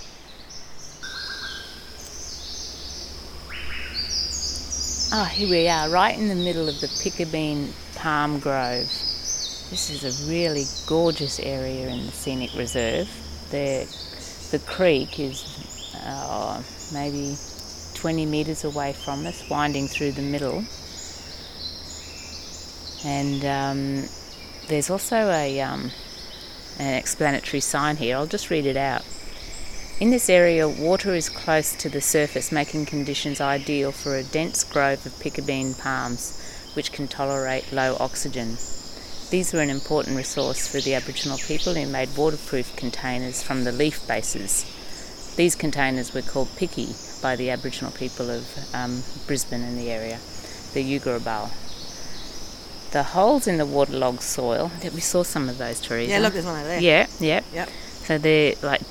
Ah, 5.13 5.31
here 5.33 5.49
we 5.49 5.69
are, 5.69 5.89
right 5.91 6.17
in 6.17 6.29
the 6.29 6.35
middle 6.35 6.69
of 6.69 6.81
the 6.81 6.87
Picabeen 6.87 7.73
Palm 7.97 8.39
Grove. 8.39 8.87
This 9.71 9.91
is 9.91 10.05
a 10.05 10.31
really 10.31 10.65
gorgeous 10.87 11.41
area 11.41 11.89
in 11.89 12.07
the 12.07 12.13
scenic 12.13 12.55
reserve. 12.55 13.09
The, 13.51 13.87
the 14.53 14.61
creek 14.65 15.19
is 15.19 15.93
uh, 16.05 16.63
maybe 16.93 17.37
20 18.05 18.27
metres 18.27 18.65
away 18.65 18.93
from 18.93 19.25
us, 19.25 19.49
winding 19.49 19.89
through 19.89 20.13
the 20.13 20.21
middle. 20.21 20.63
And 23.03 23.43
um, 23.47 24.09
there's 24.69 24.91
also 24.91 25.31
a, 25.31 25.59
um, 25.63 25.91
an 26.79 26.97
explanatory 26.97 27.61
sign 27.61 27.97
here. 27.97 28.17
I'll 28.17 28.27
just 28.27 28.51
read 28.51 28.67
it 28.67 28.77
out. 28.77 29.07
In 30.01 30.11
this 30.11 30.29
area, 30.29 30.69
water 30.69 31.15
is 31.15 31.31
close 31.31 31.75
to 31.77 31.89
the 31.89 32.03
surface, 32.03 32.53
making 32.53 32.85
conditions 32.85 33.41
ideal 33.41 33.91
for 33.91 34.17
a 34.17 34.23
dense 34.23 34.65
grove 34.65 35.07
of 35.07 35.13
picabeen 35.13 35.73
palms, 35.81 36.71
which 36.75 36.93
can 36.93 37.09
tolerate 37.09 37.73
low 37.73 37.97
oxygen. 37.99 38.59
These 39.31 39.55
were 39.55 39.63
an 39.63 39.71
important 39.71 40.15
resource 40.15 40.69
for 40.69 40.79
the 40.79 40.93
Aboriginal 40.93 41.39
people 41.39 41.73
who 41.73 41.87
made 41.87 42.15
waterproof 42.19 42.77
containers 42.77 43.43
from 43.43 43.65
the 43.65 43.73
leaf 43.73 44.07
bases. 44.07 44.67
These 45.37 45.55
containers 45.55 46.13
were 46.13 46.21
called 46.21 46.55
picky 46.55 46.93
by 47.25 47.37
the 47.37 47.49
Aboriginal 47.49 47.91
people 47.91 48.29
of 48.29 48.45
um, 48.75 49.03
Brisbane 49.27 49.63
and 49.63 49.79
the 49.79 49.91
area, 49.91 50.19
the 50.75 50.85
Yugarabul. 50.85 51.49
The 52.93 53.03
holes 53.03 53.47
in 53.47 53.57
the 53.57 53.65
waterlogged 53.65 54.21
soil, 54.21 54.71
we 54.93 55.01
saw 55.01 55.23
some 55.23 55.49
of 55.49 55.57
those, 55.57 55.81
Theresa. 55.81 56.11
Yeah, 56.11 56.19
look, 56.19 56.35
there's 56.35 56.45
one 56.45 56.61
over 56.61 56.69
there. 56.69 56.81
Yeah, 56.81 57.07
yeah. 57.19 57.41
Yep. 57.55 57.69
So 58.05 58.19
they're 58.19 58.55
like 58.63 58.83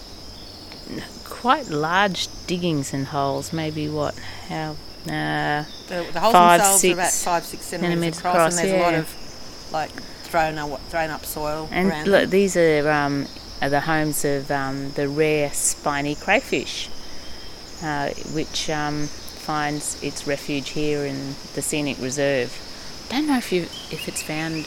quite 1.25 1.69
large 1.69 2.27
diggings 2.47 2.91
and 2.91 3.05
holes. 3.05 3.53
Maybe 3.53 3.87
what? 3.87 4.17
How? 4.49 4.71
Uh, 5.05 5.65
The, 5.87 6.07
the 6.11 6.19
holes 6.19 6.33
Five, 6.33 6.59
themselves 6.59 6.85
are 6.85 6.93
about 6.93 7.11
six 7.11 7.23
five, 7.23 7.43
six 7.45 7.65
centimetres 7.65 8.17
centimetres 8.17 8.19
across, 8.19 8.33
across, 8.35 8.57
and 8.59 8.69
there's 8.69 8.81
a 8.81 8.83
lot 8.83 8.93
of 8.95 9.71
like 9.71 9.91
thrown 10.23 10.57
up, 10.57 10.81
thrown 10.89 11.09
up 11.11 11.23
soil 11.23 11.69
and 11.71 11.91
around. 11.91 12.07
look, 12.07 12.29
these 12.31 12.57
are, 12.57 12.89
um, 12.89 13.27
are 13.61 13.69
the 13.69 13.81
homes 13.81 14.25
of 14.25 14.49
um, 14.49 14.91
the 14.93 15.07
rare 15.07 15.51
spiny 15.53 16.15
crayfish, 16.15 16.89
uh, 17.83 18.09
which 18.33 18.69
um, 18.69 19.07
finds 19.07 20.01
its 20.01 20.25
refuge 20.25 20.69
here 20.69 21.05
in 21.05 21.35
the 21.55 21.61
scenic 21.61 21.99
reserve. 21.99 22.51
Don't 23.09 23.27
know 23.27 23.37
if 23.37 23.51
you 23.51 23.63
if 23.91 24.07
it's 24.07 24.23
found 24.23 24.65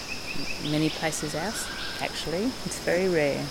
many 0.71 0.91
places 0.91 1.35
else. 1.35 1.67
Actually, 2.03 2.45
it's 2.67 2.79
very 2.81 3.09
rare. 3.09 3.45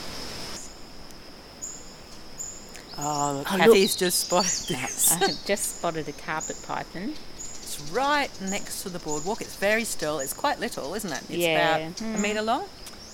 Oh, 2.98 3.38
look, 3.39 3.53
Oh, 3.53 3.57
Kathy's 3.57 3.95
just 3.95 4.27
spotted 4.27 4.50
this. 4.69 5.12
I 5.12 5.15
have 5.17 5.45
just 5.45 5.77
spotted 5.79 6.07
a 6.07 6.13
carpet 6.13 6.57
python. 6.65 7.13
It's 7.38 7.79
right 7.91 8.29
next 8.41 8.84
to 8.84 8.89
the 8.89 9.00
boardwalk. 9.00 9.41
It's 9.41 9.55
very 9.55 9.84
still. 9.84 10.19
It's 10.19 10.34
quite 10.34 10.60
little, 10.60 10.93
isn't 10.93 11.12
it? 11.12 11.19
It's 11.29 11.29
Yeah. 11.31 11.77
about 11.77 12.00
a 12.00 12.03
Mm. 12.03 12.19
metre 12.22 12.41
long. 12.41 12.65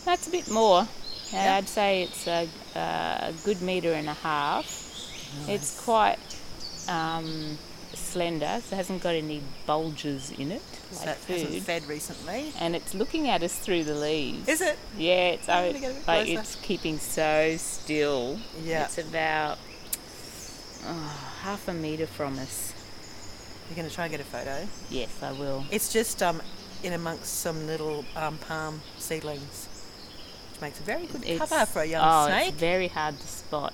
That's 0.06 0.28
a 0.28 0.30
bit 0.32 0.50
more. 0.52 0.82
Uh, 0.82 0.88
Yeah. 1.34 1.56
I'd 1.56 1.68
say 1.70 2.04
it's 2.04 2.28
a, 2.28 2.48
a 2.76 3.34
good 3.44 3.62
metre 3.62 3.94
and 3.94 4.08
a 4.10 4.14
half. 4.14 4.66
It's 5.48 5.80
quite 5.80 6.18
um, 6.88 7.58
slender, 7.94 8.62
so 8.64 8.76
it 8.76 8.78
hasn't 8.78 9.04
got 9.04 9.16
any 9.16 9.42
bulges 9.66 10.32
in 10.32 10.52
it, 10.52 10.62
So 10.92 11.06
like 11.06 11.18
it 11.30 11.42
hasn't 11.42 11.64
fed 11.64 11.88
recently. 11.88 12.54
And 12.60 12.76
it's 12.76 12.94
looking 12.94 13.30
at 13.30 13.44
us 13.44 13.58
through 13.58 13.84
the 13.84 13.96
leaves. 13.96 14.48
Is 14.48 14.62
it? 14.62 14.78
Yeah, 14.98 15.30
it's 15.30 15.50
I'm 15.50 15.74
get 15.74 15.92
a 15.92 15.94
bit 15.94 16.08
like 16.08 16.28
it's 16.28 16.56
keeping 16.56 16.98
so 16.98 17.56
still. 17.58 18.40
Yeah. 18.64 18.86
It's 18.86 18.98
about 18.98 19.58
oh, 20.86 21.34
half 21.42 21.68
a 21.68 21.74
metre 21.74 22.08
from 22.08 22.38
us. 22.40 22.74
You're 23.70 23.78
going 23.78 23.88
to 23.88 23.96
try 23.96 24.06
and 24.06 24.12
get 24.12 24.20
a 24.20 24.26
photo. 24.26 24.68
Yes, 24.90 25.24
I 25.24 25.32
will. 25.32 25.64
It's 25.72 25.94
just 25.94 26.22
um, 26.22 26.42
in 26.84 26.94
amongst 26.94 27.40
some 27.40 27.68
little 27.68 28.04
um, 28.18 28.38
palm 28.40 28.82
seedlings, 28.98 29.70
which 30.52 30.62
makes 30.62 30.80
a 30.80 30.84
very 30.84 31.06
good 31.06 31.24
It's, 31.26 31.40
cover 31.40 31.66
for 31.66 31.82
a 31.82 31.86
young 31.86 32.04
oh, 32.04 32.28
snake. 32.28 32.50
it's 32.50 32.58
very 32.58 32.90
hard 32.90 33.18
to 33.18 33.28
spot. 33.28 33.74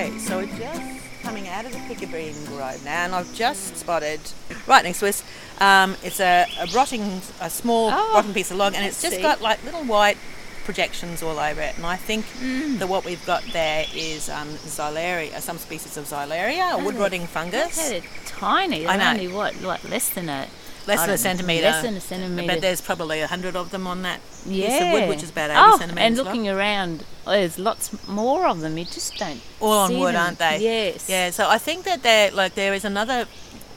Okay, 0.00 0.16
so 0.16 0.38
we're 0.38 0.46
just 0.56 0.80
coming 1.22 1.46
out 1.48 1.66
of 1.66 1.72
the 1.72 1.78
Picabeen 1.80 2.46
Grove 2.46 2.82
now, 2.86 3.04
and 3.04 3.14
I've 3.14 3.34
just 3.34 3.76
spotted 3.76 4.18
right 4.66 4.82
next 4.82 5.00
to 5.00 5.08
us. 5.08 5.22
Um, 5.60 5.94
it's 6.02 6.20
a, 6.20 6.46
a 6.58 6.66
rotting, 6.74 7.20
a 7.42 7.50
small 7.50 7.90
Oh, 7.92 8.12
rotting 8.14 8.32
piece 8.32 8.50
of 8.50 8.56
log, 8.56 8.72
and 8.74 8.82
it's 8.86 9.02
just 9.02 9.16
see. 9.16 9.20
got 9.22 9.42
like 9.42 9.62
little 9.62 9.84
white 9.84 10.16
projections 10.64 11.22
all 11.22 11.38
over 11.38 11.60
it, 11.60 11.76
and 11.76 11.84
I 11.84 11.96
think 11.96 12.24
Mm. 12.40 12.78
that 12.78 12.88
what 12.88 13.04
we've 13.04 13.24
got 13.26 13.42
there 13.52 13.84
is 13.94 14.30
um, 14.30 14.48
xylaria, 14.48 15.38
some 15.42 15.58
species 15.58 15.98
of 15.98 16.06
xylaria, 16.06 16.80
a 16.80 16.82
wood 16.82 16.94
rotting 16.94 17.26
fungus. 17.26 17.76
They're 17.90 18.00
tiny. 18.24 18.86
I 18.86 18.96
know. 18.96 19.10
only 19.10 19.28
what, 19.28 19.52
what 19.56 19.84
less 19.84 20.08
than 20.08 20.30
a 20.30 20.46
Less 20.90 21.06
than 21.06 21.14
a 21.14 21.18
centimetre. 21.18 21.62
Less 21.66 21.82
than 21.82 21.94
a 21.94 22.00
centimetre. 22.00 22.48
But 22.48 22.60
there's 22.60 22.80
probably 22.80 23.20
a 23.20 23.26
hundred 23.26 23.56
of 23.56 23.70
them 23.70 23.86
on 23.86 24.02
that 24.02 24.20
yeah. 24.46 24.66
piece 24.66 24.80
of 24.82 24.92
wood, 24.92 25.08
which 25.08 25.22
is 25.22 25.30
about 25.30 25.50
80 25.50 25.58
oh, 25.58 25.78
centimetres 25.78 26.06
and 26.06 26.16
long. 26.16 26.26
looking 26.26 26.48
around, 26.48 27.04
oh, 27.26 27.30
there's 27.32 27.58
lots 27.58 28.08
more 28.08 28.46
of 28.46 28.60
them. 28.60 28.76
You 28.78 28.84
just 28.84 29.16
don't. 29.16 29.40
all 29.60 29.72
on 29.72 29.98
wood, 29.98 30.14
them. 30.14 30.22
aren't 30.22 30.38
they? 30.38 30.58
Yes. 30.60 31.08
Yeah. 31.08 31.30
So 31.30 31.48
I 31.48 31.58
think 31.58 31.84
that 31.84 32.02
there, 32.02 32.30
like, 32.30 32.54
there 32.54 32.74
is 32.74 32.84
another 32.84 33.26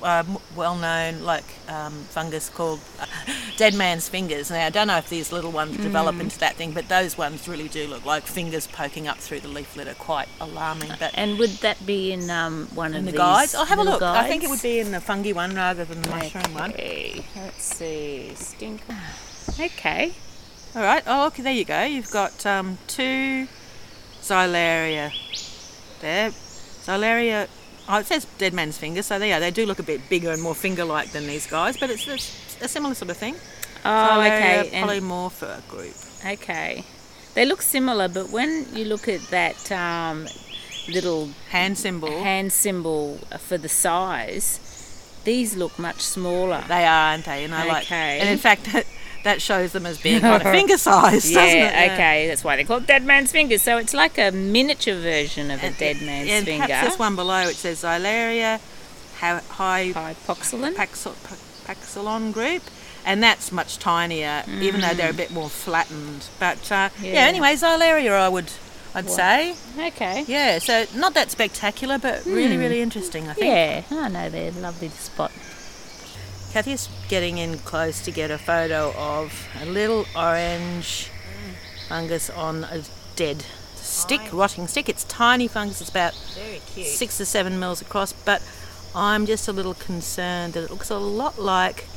uh, 0.04 0.24
well-known 0.56 1.24
like 1.24 1.46
um, 1.68 1.94
fungus 2.10 2.50
called 2.50 2.80
uh, 3.00 3.06
dead 3.58 3.74
man's 3.76 4.10
fingers. 4.10 4.50
Now 4.50 4.66
I 4.66 4.70
don't 4.70 4.88
know 4.88 4.98
if 4.98 5.10
these 5.10 5.32
little 5.32 5.52
ones 5.52 5.78
Mm. 5.78 5.84
develop 5.84 6.20
into 6.20 6.40
that 6.40 6.56
thing, 6.56 6.72
but 6.72 6.90
those 6.90 7.18
ones 7.18 7.48
really 7.48 7.68
do 7.68 7.88
look 7.88 8.06
like 8.06 8.24
fingers 8.26 8.68
poking 8.68 9.08
up 9.08 9.18
through 9.18 9.42
the 9.42 9.48
leaf 9.48 9.76
litter. 9.76 9.94
Quite 9.94 10.28
alarming. 10.42 10.92
But 11.00 11.12
And 11.14 11.38
would 11.40 11.50
that 11.62 11.86
be 11.86 12.12
in 12.12 12.30
um, 12.30 12.68
one 12.74 12.94
in 12.94 13.00
of 13.08 13.12
the 13.12 13.18
guides, 13.18 13.54
I'll 13.56 13.66
have 13.66 13.80
a 13.80 13.84
look. 13.84 14.02
I 14.02 14.28
think 14.28 14.44
it 14.44 14.50
would 14.50 14.62
be 14.62 14.80
in 14.80 14.92
the 14.92 15.00
fungi 15.02 15.32
one 15.32 15.56
rather 15.56 15.86
than 15.86 16.02
the 16.02 16.10
mushroom 16.10 16.54
one. 16.54 16.72
Let's 17.36 17.64
see. 17.64 18.32
Stink. 18.36 18.82
Okay. 19.60 20.14
All 20.76 20.82
right. 20.82 21.04
Oh, 21.06 21.28
okay. 21.28 21.44
There 21.44 21.54
you 21.54 21.66
go. 21.66 21.84
You've 21.84 22.12
got 22.12 22.46
um, 22.46 22.78
two 22.88 23.48
xylaria 24.22 25.12
there. 26.02 26.30
Xylaria. 26.32 27.48
Oh, 27.88 28.00
it 28.00 28.06
says 28.06 28.26
dead 28.38 28.54
man's 28.54 28.78
fingers, 28.78 29.06
so 29.08 29.20
they 29.20 29.34
are. 29.34 29.40
They 29.42 29.52
do 29.52 29.66
look 29.66 29.80
a 29.80 29.84
bit 29.84 30.08
bigger 30.10 30.32
and 30.32 30.42
more 30.42 30.56
finger-like 30.56 31.12
than 31.12 31.28
these 31.28 31.46
guys, 31.48 31.76
but 31.76 31.90
it's, 31.90 32.08
it's 32.08 32.53
a 32.64 32.68
similar 32.68 32.96
sort 32.96 33.12
of 33.12 33.18
thing. 33.18 33.36
Oh, 33.86 33.90
Xylaria 33.90 34.62
okay. 34.62 34.70
And, 34.72 34.90
polymorpha 34.90 35.68
group. 35.68 35.94
okay. 36.26 36.84
They 37.36 37.46
look 37.46 37.62
similar, 37.62 38.08
but 38.08 38.30
when 38.30 38.68
you 38.74 38.86
look 38.86 39.08
at 39.08 39.22
that 39.32 39.72
um, 39.72 40.28
little 40.88 41.30
Hand 41.50 41.78
symbol. 41.78 42.12
hand 42.24 42.52
symbol 42.54 43.18
for 43.40 43.58
the 43.58 43.68
size, 43.70 44.60
these 45.24 45.56
look 45.58 45.80
much 45.80 46.02
smaller. 46.02 46.64
They 46.68 46.86
are, 46.86 47.12
aren't 47.12 47.26
they? 47.26 47.48
Know, 47.48 47.66
like, 47.68 47.86
Okay. 47.86 48.20
and 48.20 48.30
in 48.30 48.38
fact, 48.38 48.70
that, 49.24 49.42
shows 49.42 49.72
them 49.72 49.86
as 49.86 49.98
being 50.02 50.20
kind 50.22 50.44
of 50.44 50.52
finger 50.58 50.78
sized, 50.78 51.34
doesn't 51.34 51.58
it? 51.58 51.74
yeah, 51.74 51.90
okay, 51.94 52.28
that's 52.28 52.44
why 52.44 52.56
they 52.58 52.64
call 52.66 52.78
it 52.78 52.88
dead 52.88 53.04
man's 53.06 53.32
fingers. 53.32 53.62
So 53.62 53.78
it's 53.78 53.94
like 53.94 54.18
a 54.20 54.32
miniature 54.32 54.96
version 55.00 55.50
of 55.50 55.64
a 55.64 55.72
dead 55.72 56.02
man's 56.02 56.28
yeah, 56.30 56.38
and 56.38 56.46
finger. 56.46 56.68
Perhaps 56.68 56.88
this 56.90 57.00
one 57.00 57.16
below 57.16 57.40
it 57.48 57.56
says 57.56 57.82
Xylaria 57.84 58.60
hy- 59.18 59.42
hy- 59.50 59.92
Hypoxylon. 59.96 60.74
Paxil- 60.76 61.16
Pa- 61.24 61.36
Paxilon 61.66 62.32
group, 62.34 62.64
and 63.06 63.22
that's 63.24 63.52
much 63.52 63.78
tinier, 63.80 64.44
even 64.62 64.82
though 64.82 64.94
they're 64.94 65.10
a 65.12 65.14
bit 65.14 65.32
more 65.32 65.50
flattened. 65.50 66.28
But 66.40 66.72
uh, 66.72 66.90
yeah. 67.02 67.14
Yeah. 67.14 67.20
anyway, 67.22 67.54
Xylaria, 67.56 68.12
I 68.12 68.30
would, 68.30 68.52
I'd 68.96 69.06
What? 69.06 69.14
say, 69.14 69.56
Okay. 69.78 70.24
yeah. 70.28 70.60
So 70.60 70.86
not 70.96 71.14
that 71.16 71.32
spectacular, 71.32 71.98
but 71.98 72.26
really, 72.26 72.58
really 72.58 72.82
interesting. 72.82 73.28
I 73.30 73.34
think. 73.34 73.46
Yeah, 73.92 73.98
I 74.00 74.08
know 74.10 74.30
they're 74.30 74.52
lovely 74.52 74.90
to 74.90 74.96
spot. 74.96 75.32
Kathy's 76.52 76.88
getting 77.10 77.40
in 77.40 77.58
close 77.60 78.00
to 78.06 78.12
get 78.12 78.30
a 78.30 78.38
photo 78.38 78.94
of 78.96 79.48
a 79.62 79.66
little 79.66 80.06
orange 80.16 81.10
fungus 81.90 82.30
on 82.30 82.64
a 82.66 82.84
dead 83.16 83.44
stick, 83.76 84.22
rotting 84.32 84.68
stick. 84.68 84.88
It's 84.88 85.04
tiny 85.06 85.48
fungus. 85.48 85.82
It's 85.82 85.90
about 85.90 86.14
Very 86.36 86.62
cute. 86.74 86.88
six 86.88 87.18
to 87.18 87.26
seven 87.26 87.60
mils 87.60 87.82
across, 87.82 88.14
but 88.14 88.42
I'm 88.96 89.26
just 89.26 89.48
a 89.48 89.54
little 89.54 89.74
concerned 89.74 90.54
that 90.54 90.66
it 90.66 90.70
looks 90.70 90.92
a 90.92 90.98
lot 90.98 91.40
like 91.40 91.88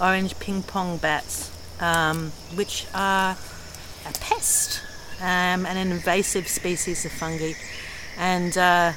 orange 0.00 0.38
ping 0.38 0.62
pong 0.62 0.98
bats, 0.98 1.50
um, 1.80 2.30
which 2.54 2.86
are 2.94 3.36
a 4.06 4.12
pest, 4.20 4.82
um, 5.20 5.64
an 5.64 5.76
invasive 5.76 6.46
species 6.48 7.04
of 7.06 7.12
fungi. 7.12 7.52
And 8.18 8.56
uh, 8.58 8.92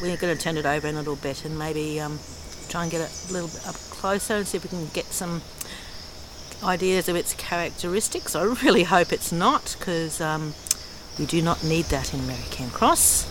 we're 0.00 0.16
going 0.16 0.36
to 0.36 0.42
turn 0.42 0.56
it 0.56 0.66
over 0.66 0.88
in 0.88 0.96
a 0.96 0.98
little 0.98 1.16
bit 1.16 1.44
and 1.44 1.56
maybe 1.56 2.00
um, 2.00 2.18
try 2.68 2.82
and 2.82 2.90
get 2.90 3.00
a 3.00 3.32
little 3.32 3.48
bit 3.48 3.66
up 3.68 3.76
closer 3.76 4.34
and 4.34 4.46
see 4.46 4.56
if 4.56 4.64
we 4.64 4.70
can 4.70 4.88
get 4.88 5.04
some 5.06 5.42
ideas 6.64 7.08
of 7.08 7.14
its 7.14 7.34
characteristics. 7.34 8.34
I 8.34 8.42
really 8.42 8.84
hope 8.84 9.12
it's 9.12 9.30
not 9.30 9.76
because 9.78 10.20
um, 10.20 10.54
we 11.18 11.26
do 11.26 11.42
not 11.42 11.62
need 11.62 11.86
that 11.86 12.12
in 12.12 12.26
Mary 12.26 12.42
Cross. 12.72 13.28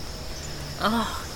Oh, 0.80 1.26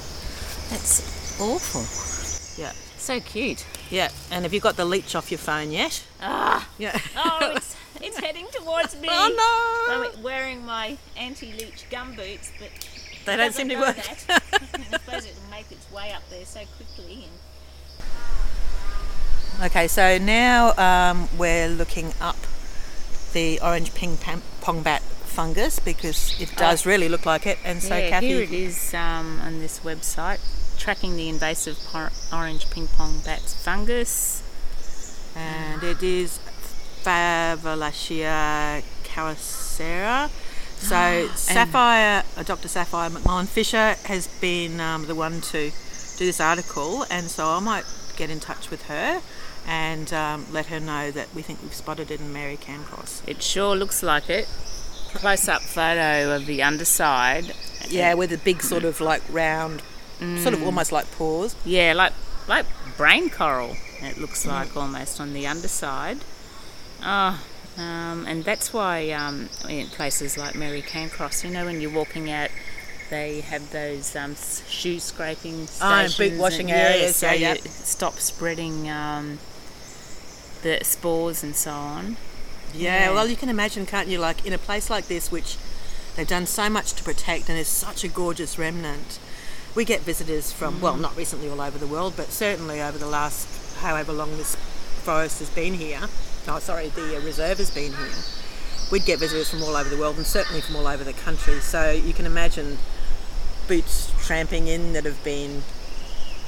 that's 0.70 1.40
awful. 1.40 2.15
Yeah. 2.58 2.72
So 2.96 3.20
cute. 3.20 3.64
Yeah, 3.90 4.08
and 4.30 4.44
have 4.44 4.52
you 4.54 4.60
got 4.60 4.76
the 4.76 4.84
leech 4.84 5.14
off 5.14 5.30
your 5.30 5.38
phone 5.38 5.70
yet? 5.70 6.04
Ah, 6.20 6.68
Yeah. 6.78 6.98
oh, 7.16 7.52
it's, 7.56 7.76
it's 8.00 8.18
heading 8.18 8.46
towards 8.52 8.98
me. 9.00 9.08
oh 9.10 9.86
no! 9.90 10.06
I'm 10.16 10.22
wearing 10.22 10.64
my 10.64 10.96
anti-leech 11.16 11.88
gum 11.90 12.14
boots, 12.16 12.50
but 12.58 12.70
They 13.26 13.36
don't 13.36 13.52
seem 13.54 13.68
to 13.68 13.76
work. 13.76 13.96
that. 13.96 14.24
I 14.52 14.98
suppose 14.98 15.26
it'll 15.26 15.50
make 15.50 15.70
its 15.70 15.90
way 15.92 16.12
up 16.12 16.22
there 16.30 16.44
so 16.44 16.60
quickly. 16.76 17.24
And 17.24 17.32
Okay, 19.70 19.88
so 19.88 20.18
now 20.18 20.74
um, 20.76 21.28
we're 21.38 21.68
looking 21.68 22.12
up 22.20 22.36
the 23.32 23.58
orange 23.62 23.94
ping 23.94 24.18
pong 24.60 24.82
bat 24.82 25.00
fungus 25.02 25.78
because 25.78 26.38
it 26.40 26.54
does 26.56 26.84
really 26.86 27.08
look 27.08 27.24
like 27.24 27.46
it. 27.46 27.58
And 27.64 27.82
so, 27.82 27.96
yeah, 27.96 28.10
Kathy, 28.10 28.28
here 28.28 28.42
it 28.42 28.52
is 28.52 28.92
um, 28.94 29.40
on 29.40 29.58
this 29.60 29.80
website, 29.80 30.40
tracking 30.76 31.16
the 31.16 31.28
invasive 31.28 31.78
por- 31.90 32.12
orange 32.32 32.70
ping 32.70 32.88
pong 32.88 33.20
bats 33.24 33.54
fungus. 33.54 34.42
and 35.34 35.82
it 35.82 36.02
is 36.02 36.38
Favolaschia 37.02 38.82
calocera. 39.04 40.30
So 40.78 41.28
Sapphire, 41.34 42.22
uh, 42.36 42.42
Dr. 42.42 42.68
Sapphire 42.68 43.10
McMullan-Fisher 43.10 43.96
has 44.04 44.26
been 44.40 44.78
um, 44.80 45.06
the 45.06 45.14
one 45.14 45.40
to 45.40 45.70
do 45.70 46.26
this 46.26 46.40
article, 46.40 47.04
and 47.10 47.30
so 47.30 47.46
I 47.46 47.60
might 47.60 47.84
get 48.16 48.30
in 48.30 48.40
touch 48.40 48.70
with 48.70 48.84
her 48.84 49.20
and 49.66 50.12
um, 50.12 50.46
let 50.52 50.66
her 50.66 50.78
know 50.80 51.10
that 51.10 51.34
we 51.34 51.42
think 51.42 51.60
we've 51.62 51.74
spotted 51.74 52.10
it 52.10 52.20
in 52.20 52.32
Mary 52.32 52.56
Cairncross. 52.56 53.26
It 53.26 53.42
sure 53.42 53.74
looks 53.74 54.02
like 54.02 54.30
it. 54.30 54.48
Close 55.14 55.48
up 55.48 55.62
photo 55.62 56.34
of 56.36 56.46
the 56.46 56.62
underside. 56.62 57.52
Yeah, 57.88 58.14
with 58.14 58.32
a 58.32 58.38
big 58.38 58.62
sort 58.62 58.84
of 58.84 59.00
like 59.00 59.22
round, 59.30 59.82
sort 60.18 60.54
of 60.54 60.62
almost 60.62 60.92
like 60.92 61.10
paws. 61.12 61.54
Yeah, 61.64 61.92
like 61.94 62.12
like 62.48 62.66
brain 62.96 63.28
coral. 63.30 63.76
It 64.02 64.18
looks 64.18 64.46
like 64.46 64.76
almost 64.76 65.20
on 65.20 65.32
the 65.32 65.46
underside. 65.46 66.18
Oh, 67.02 67.42
um, 67.78 68.24
and 68.26 68.44
that's 68.44 68.72
why 68.72 69.10
um, 69.10 69.48
in 69.68 69.86
places 69.88 70.38
like 70.38 70.54
Mary 70.54 70.82
Cairncross, 70.82 71.44
you 71.44 71.50
know, 71.50 71.64
when 71.66 71.80
you're 71.80 71.90
walking 71.90 72.30
out, 72.30 72.50
they 73.10 73.40
have 73.42 73.70
those 73.72 74.14
um, 74.16 74.34
shoe 74.68 74.98
scraping 74.98 75.68
Oh, 75.80 75.86
and 76.04 76.14
boot 76.16 76.38
washing 76.38 76.70
and- 76.70 76.80
areas, 76.80 77.16
so 77.16 77.26
yeah, 77.26 77.32
you 77.34 77.40
yep. 77.46 77.58
stop 77.68 78.14
spreading 78.14 78.88
um, 78.90 79.38
the 80.62 80.78
spores 80.82 81.42
and 81.42 81.54
so 81.54 81.70
on. 81.70 82.16
Yeah, 82.74 83.08
Yeah. 83.08 83.12
well, 83.12 83.28
you 83.28 83.36
can 83.36 83.48
imagine, 83.48 83.86
can't 83.86 84.08
you? 84.08 84.18
Like 84.18 84.44
in 84.46 84.52
a 84.52 84.58
place 84.58 84.88
like 84.90 85.06
this, 85.08 85.30
which 85.30 85.56
they've 86.16 86.26
done 86.26 86.46
so 86.46 86.68
much 86.70 86.92
to 86.94 87.04
protect, 87.04 87.48
and 87.48 87.58
is 87.58 87.68
such 87.68 88.04
a 88.04 88.08
gorgeous 88.08 88.58
remnant. 88.58 89.18
We 89.76 89.84
get 89.84 90.00
visitors 90.00 90.50
from, 90.50 90.80
well, 90.80 90.96
not 90.96 91.14
recently 91.16 91.50
all 91.50 91.60
over 91.60 91.76
the 91.76 91.86
world, 91.86 92.14
but 92.16 92.28
certainly 92.28 92.80
over 92.80 92.96
the 92.96 93.06
last 93.06 93.76
however 93.76 94.10
long 94.10 94.34
this 94.38 94.56
forest 95.04 95.38
has 95.40 95.50
been 95.50 95.74
here. 95.74 96.00
Oh, 96.48 96.58
sorry, 96.60 96.88
the 96.88 97.18
uh, 97.18 97.20
reserve 97.20 97.58
has 97.58 97.70
been 97.70 97.92
here. 97.92 98.16
We'd 98.90 99.04
get 99.04 99.18
visitors 99.18 99.50
from 99.50 99.62
all 99.62 99.76
over 99.76 99.88
the 99.88 99.98
world, 99.98 100.16
and 100.16 100.24
certainly 100.24 100.62
from 100.62 100.76
all 100.76 100.86
over 100.86 101.04
the 101.04 101.12
country. 101.12 101.60
So 101.60 101.90
you 101.90 102.14
can 102.14 102.24
imagine 102.24 102.78
boots 103.68 104.10
tramping 104.24 104.66
in 104.66 104.94
that 104.94 105.04
have 105.04 105.22
been 105.22 105.62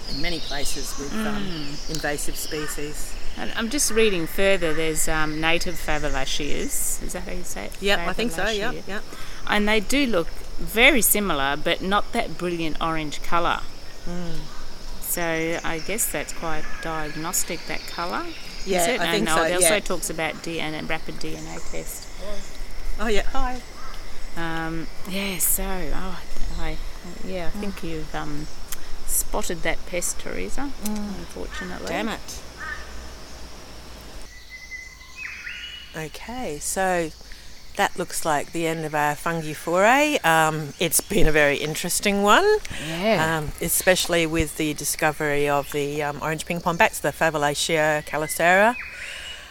in 0.09 0.23
many 0.23 0.39
places 0.39 0.99
with 0.99 1.13
um, 1.27 1.45
invasive 1.91 2.37
species. 2.37 3.15
And 3.37 3.53
I'm 3.57 3.69
just 3.69 3.91
reading 3.91 4.27
further. 4.27 4.73
There's 4.73 5.07
um, 5.07 5.39
native 5.41 5.75
favolaschias. 5.75 7.03
Is 7.03 7.13
that 7.13 7.25
how 7.25 7.33
you 7.33 7.45
say 7.45 7.67
it? 7.67 7.73
Yep, 7.83 7.99
I 7.99 8.13
think 8.15 8.33
so. 8.33 8.45
Favolaschia. 8.45 8.87
yep. 8.89 9.03
and 9.47 9.69
they 9.69 9.81
do 9.81 10.07
look 10.07 10.29
very 10.59 11.03
similar, 11.03 11.57
but 11.57 11.83
not 11.83 12.13
that 12.13 12.37
brilliant 12.39 12.81
orange 12.81 13.23
colour. 13.23 13.61
Hmm. 14.05 14.41
So 15.03 15.23
I 15.65 15.79
guess 15.87 16.11
that's 16.11 16.33
quite 16.33 16.65
diagnostic. 16.83 17.61
That 17.67 17.81
colour. 17.81 18.27
Yeah, 18.67 18.83
Is 18.83 18.89
it? 18.89 19.01
I 19.01 19.05
And 19.05 19.27
think 19.27 19.31
oh, 19.31 19.37
so, 19.37 19.45
It 19.45 19.55
also 19.55 19.75
yeah. 19.75 19.81
talks 19.81 20.11
about 20.11 20.35
DNA, 20.35 20.89
rapid 20.89 21.15
DNA 21.17 21.71
test. 21.73 22.09
Oh 23.01 23.07
yeah. 23.07 23.23
Hi. 23.33 23.61
Um, 24.37 24.87
yeah. 25.09 25.39
So 25.39 25.65
oh, 25.65 26.21
I, 26.59 26.77
yeah, 27.27 27.47
I 27.47 27.51
think 27.51 27.83
you've 27.83 28.15
um, 28.15 28.47
spotted 29.07 29.63
that 29.63 29.85
pest, 29.87 30.19
Theresa. 30.21 30.71
Unfortunately. 30.85 31.87
Mm. 31.87 31.89
Damn 31.89 32.09
it. 32.11 32.43
Okay, 35.97 36.59
so 36.61 37.11
that 37.79 37.97
looks 37.99 38.25
like 38.25 38.53
the 38.53 38.67
end 38.67 38.85
of 38.85 38.95
our 38.95 39.15
fungi 39.15 39.55
foray. 39.55 40.19
Um, 40.25 40.75
it's 40.79 41.01
been 41.01 41.27
a 41.27 41.33
very 41.33 41.57
interesting 41.57 42.23
one, 42.23 42.47
Yeah. 42.89 43.39
um, 43.39 43.53
especially 43.63 44.27
with 44.27 44.57
the 44.57 44.75
discovery 44.75 45.49
of 45.49 45.71
the 45.73 46.03
um, 46.03 46.19
orange 46.21 46.45
ping 46.45 46.61
pong 46.61 46.77
bats, 46.77 46.99
the 47.01 47.11
Favolaschia 47.13 48.05
calocera. 48.05 48.75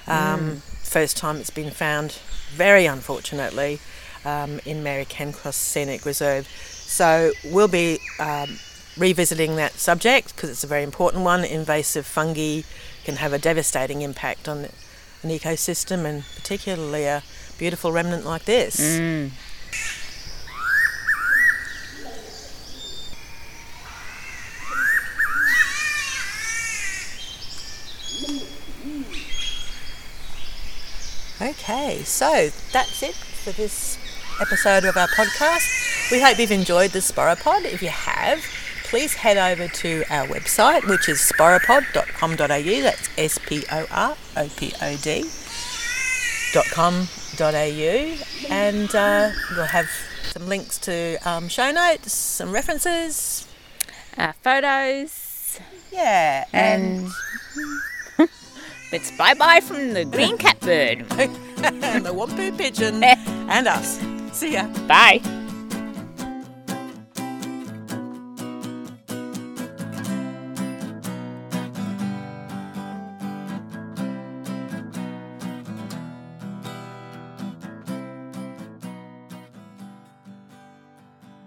Um, 0.07 0.61
First 0.83 1.17
time 1.17 1.35
it's 1.37 1.49
been 1.49 1.71
found, 1.71 2.13
very 2.53 2.85
unfortunately. 2.85 3.79
um, 4.25 4.59
in 4.65 4.83
Mary 4.83 5.05
Cairncross 5.05 5.53
Scenic 5.53 6.03
Reserve. 6.05 6.47
So 6.47 7.31
we'll 7.45 7.69
be 7.69 7.99
um, 8.19 8.57
revisiting 8.97 9.55
that 9.55 9.73
subject 9.73 10.35
because 10.35 10.49
it's 10.49 10.65
a 10.65 10.67
very 10.67 10.83
important 10.83 11.23
one. 11.23 11.45
Invasive 11.45 12.05
fungi 12.05 12.61
can 13.05 13.17
have 13.17 13.31
a 13.31 13.39
devastating 13.39 14.01
impact 14.01 14.49
on 14.49 14.65
an 15.23 15.29
ecosystem 15.29 16.03
and 16.03 16.23
particularly 16.35 17.05
a 17.05 17.23
beautiful 17.57 17.91
remnant 17.91 18.25
like 18.25 18.45
this. 18.45 18.79
Mm. 18.79 19.31
Okay, 31.39 32.01
so 32.03 32.49
that's 32.73 33.03
it 33.03 33.13
for 33.13 33.51
this 33.51 33.97
episode 34.41 34.85
of 34.85 34.97
our 34.97 35.07
podcast. 35.07 36.11
We 36.11 36.19
hope 36.19 36.39
you've 36.39 36.51
enjoyed 36.51 36.91
the 36.91 36.99
Sporopod. 36.99 37.65
If 37.65 37.81
you 37.81 37.89
have, 37.89 38.43
please 38.85 39.13
head 39.13 39.37
over 39.37 39.67
to 39.67 40.03
our 40.09 40.25
website, 40.27 40.87
which 40.87 41.07
is 41.07 41.19
sporopod.com.au. 41.19 42.81
That's 42.81 43.09
S 43.17 43.37
P 43.37 43.63
O 43.71 43.85
R 43.91 44.17
O 44.35 44.49
P 44.57 44.73
O 44.81 44.97
D 44.97 45.25
.com.au, 46.53 48.17
and 48.49 48.95
uh, 48.95 49.31
we'll 49.51 49.65
have 49.65 49.89
some 50.31 50.47
links 50.47 50.77
to 50.79 51.17
um, 51.25 51.47
show 51.47 51.71
notes, 51.71 52.13
some 52.13 52.51
references. 52.51 53.47
Uh, 54.17 54.31
photos. 54.43 55.59
Yeah, 55.91 56.45
And 56.53 57.09
it's 58.91 59.15
bye 59.17 59.33
bye 59.33 59.59
from 59.61 59.93
the 59.93 60.05
green 60.05 60.37
catbird. 60.37 60.99
and 61.11 62.05
the 62.05 62.13
Wompoo 62.13 62.55
pigeon 62.57 63.03
and 63.03 63.67
us. 63.67 63.99
See 64.31 64.53
ya. 64.53 64.67
Bye. 64.87 65.21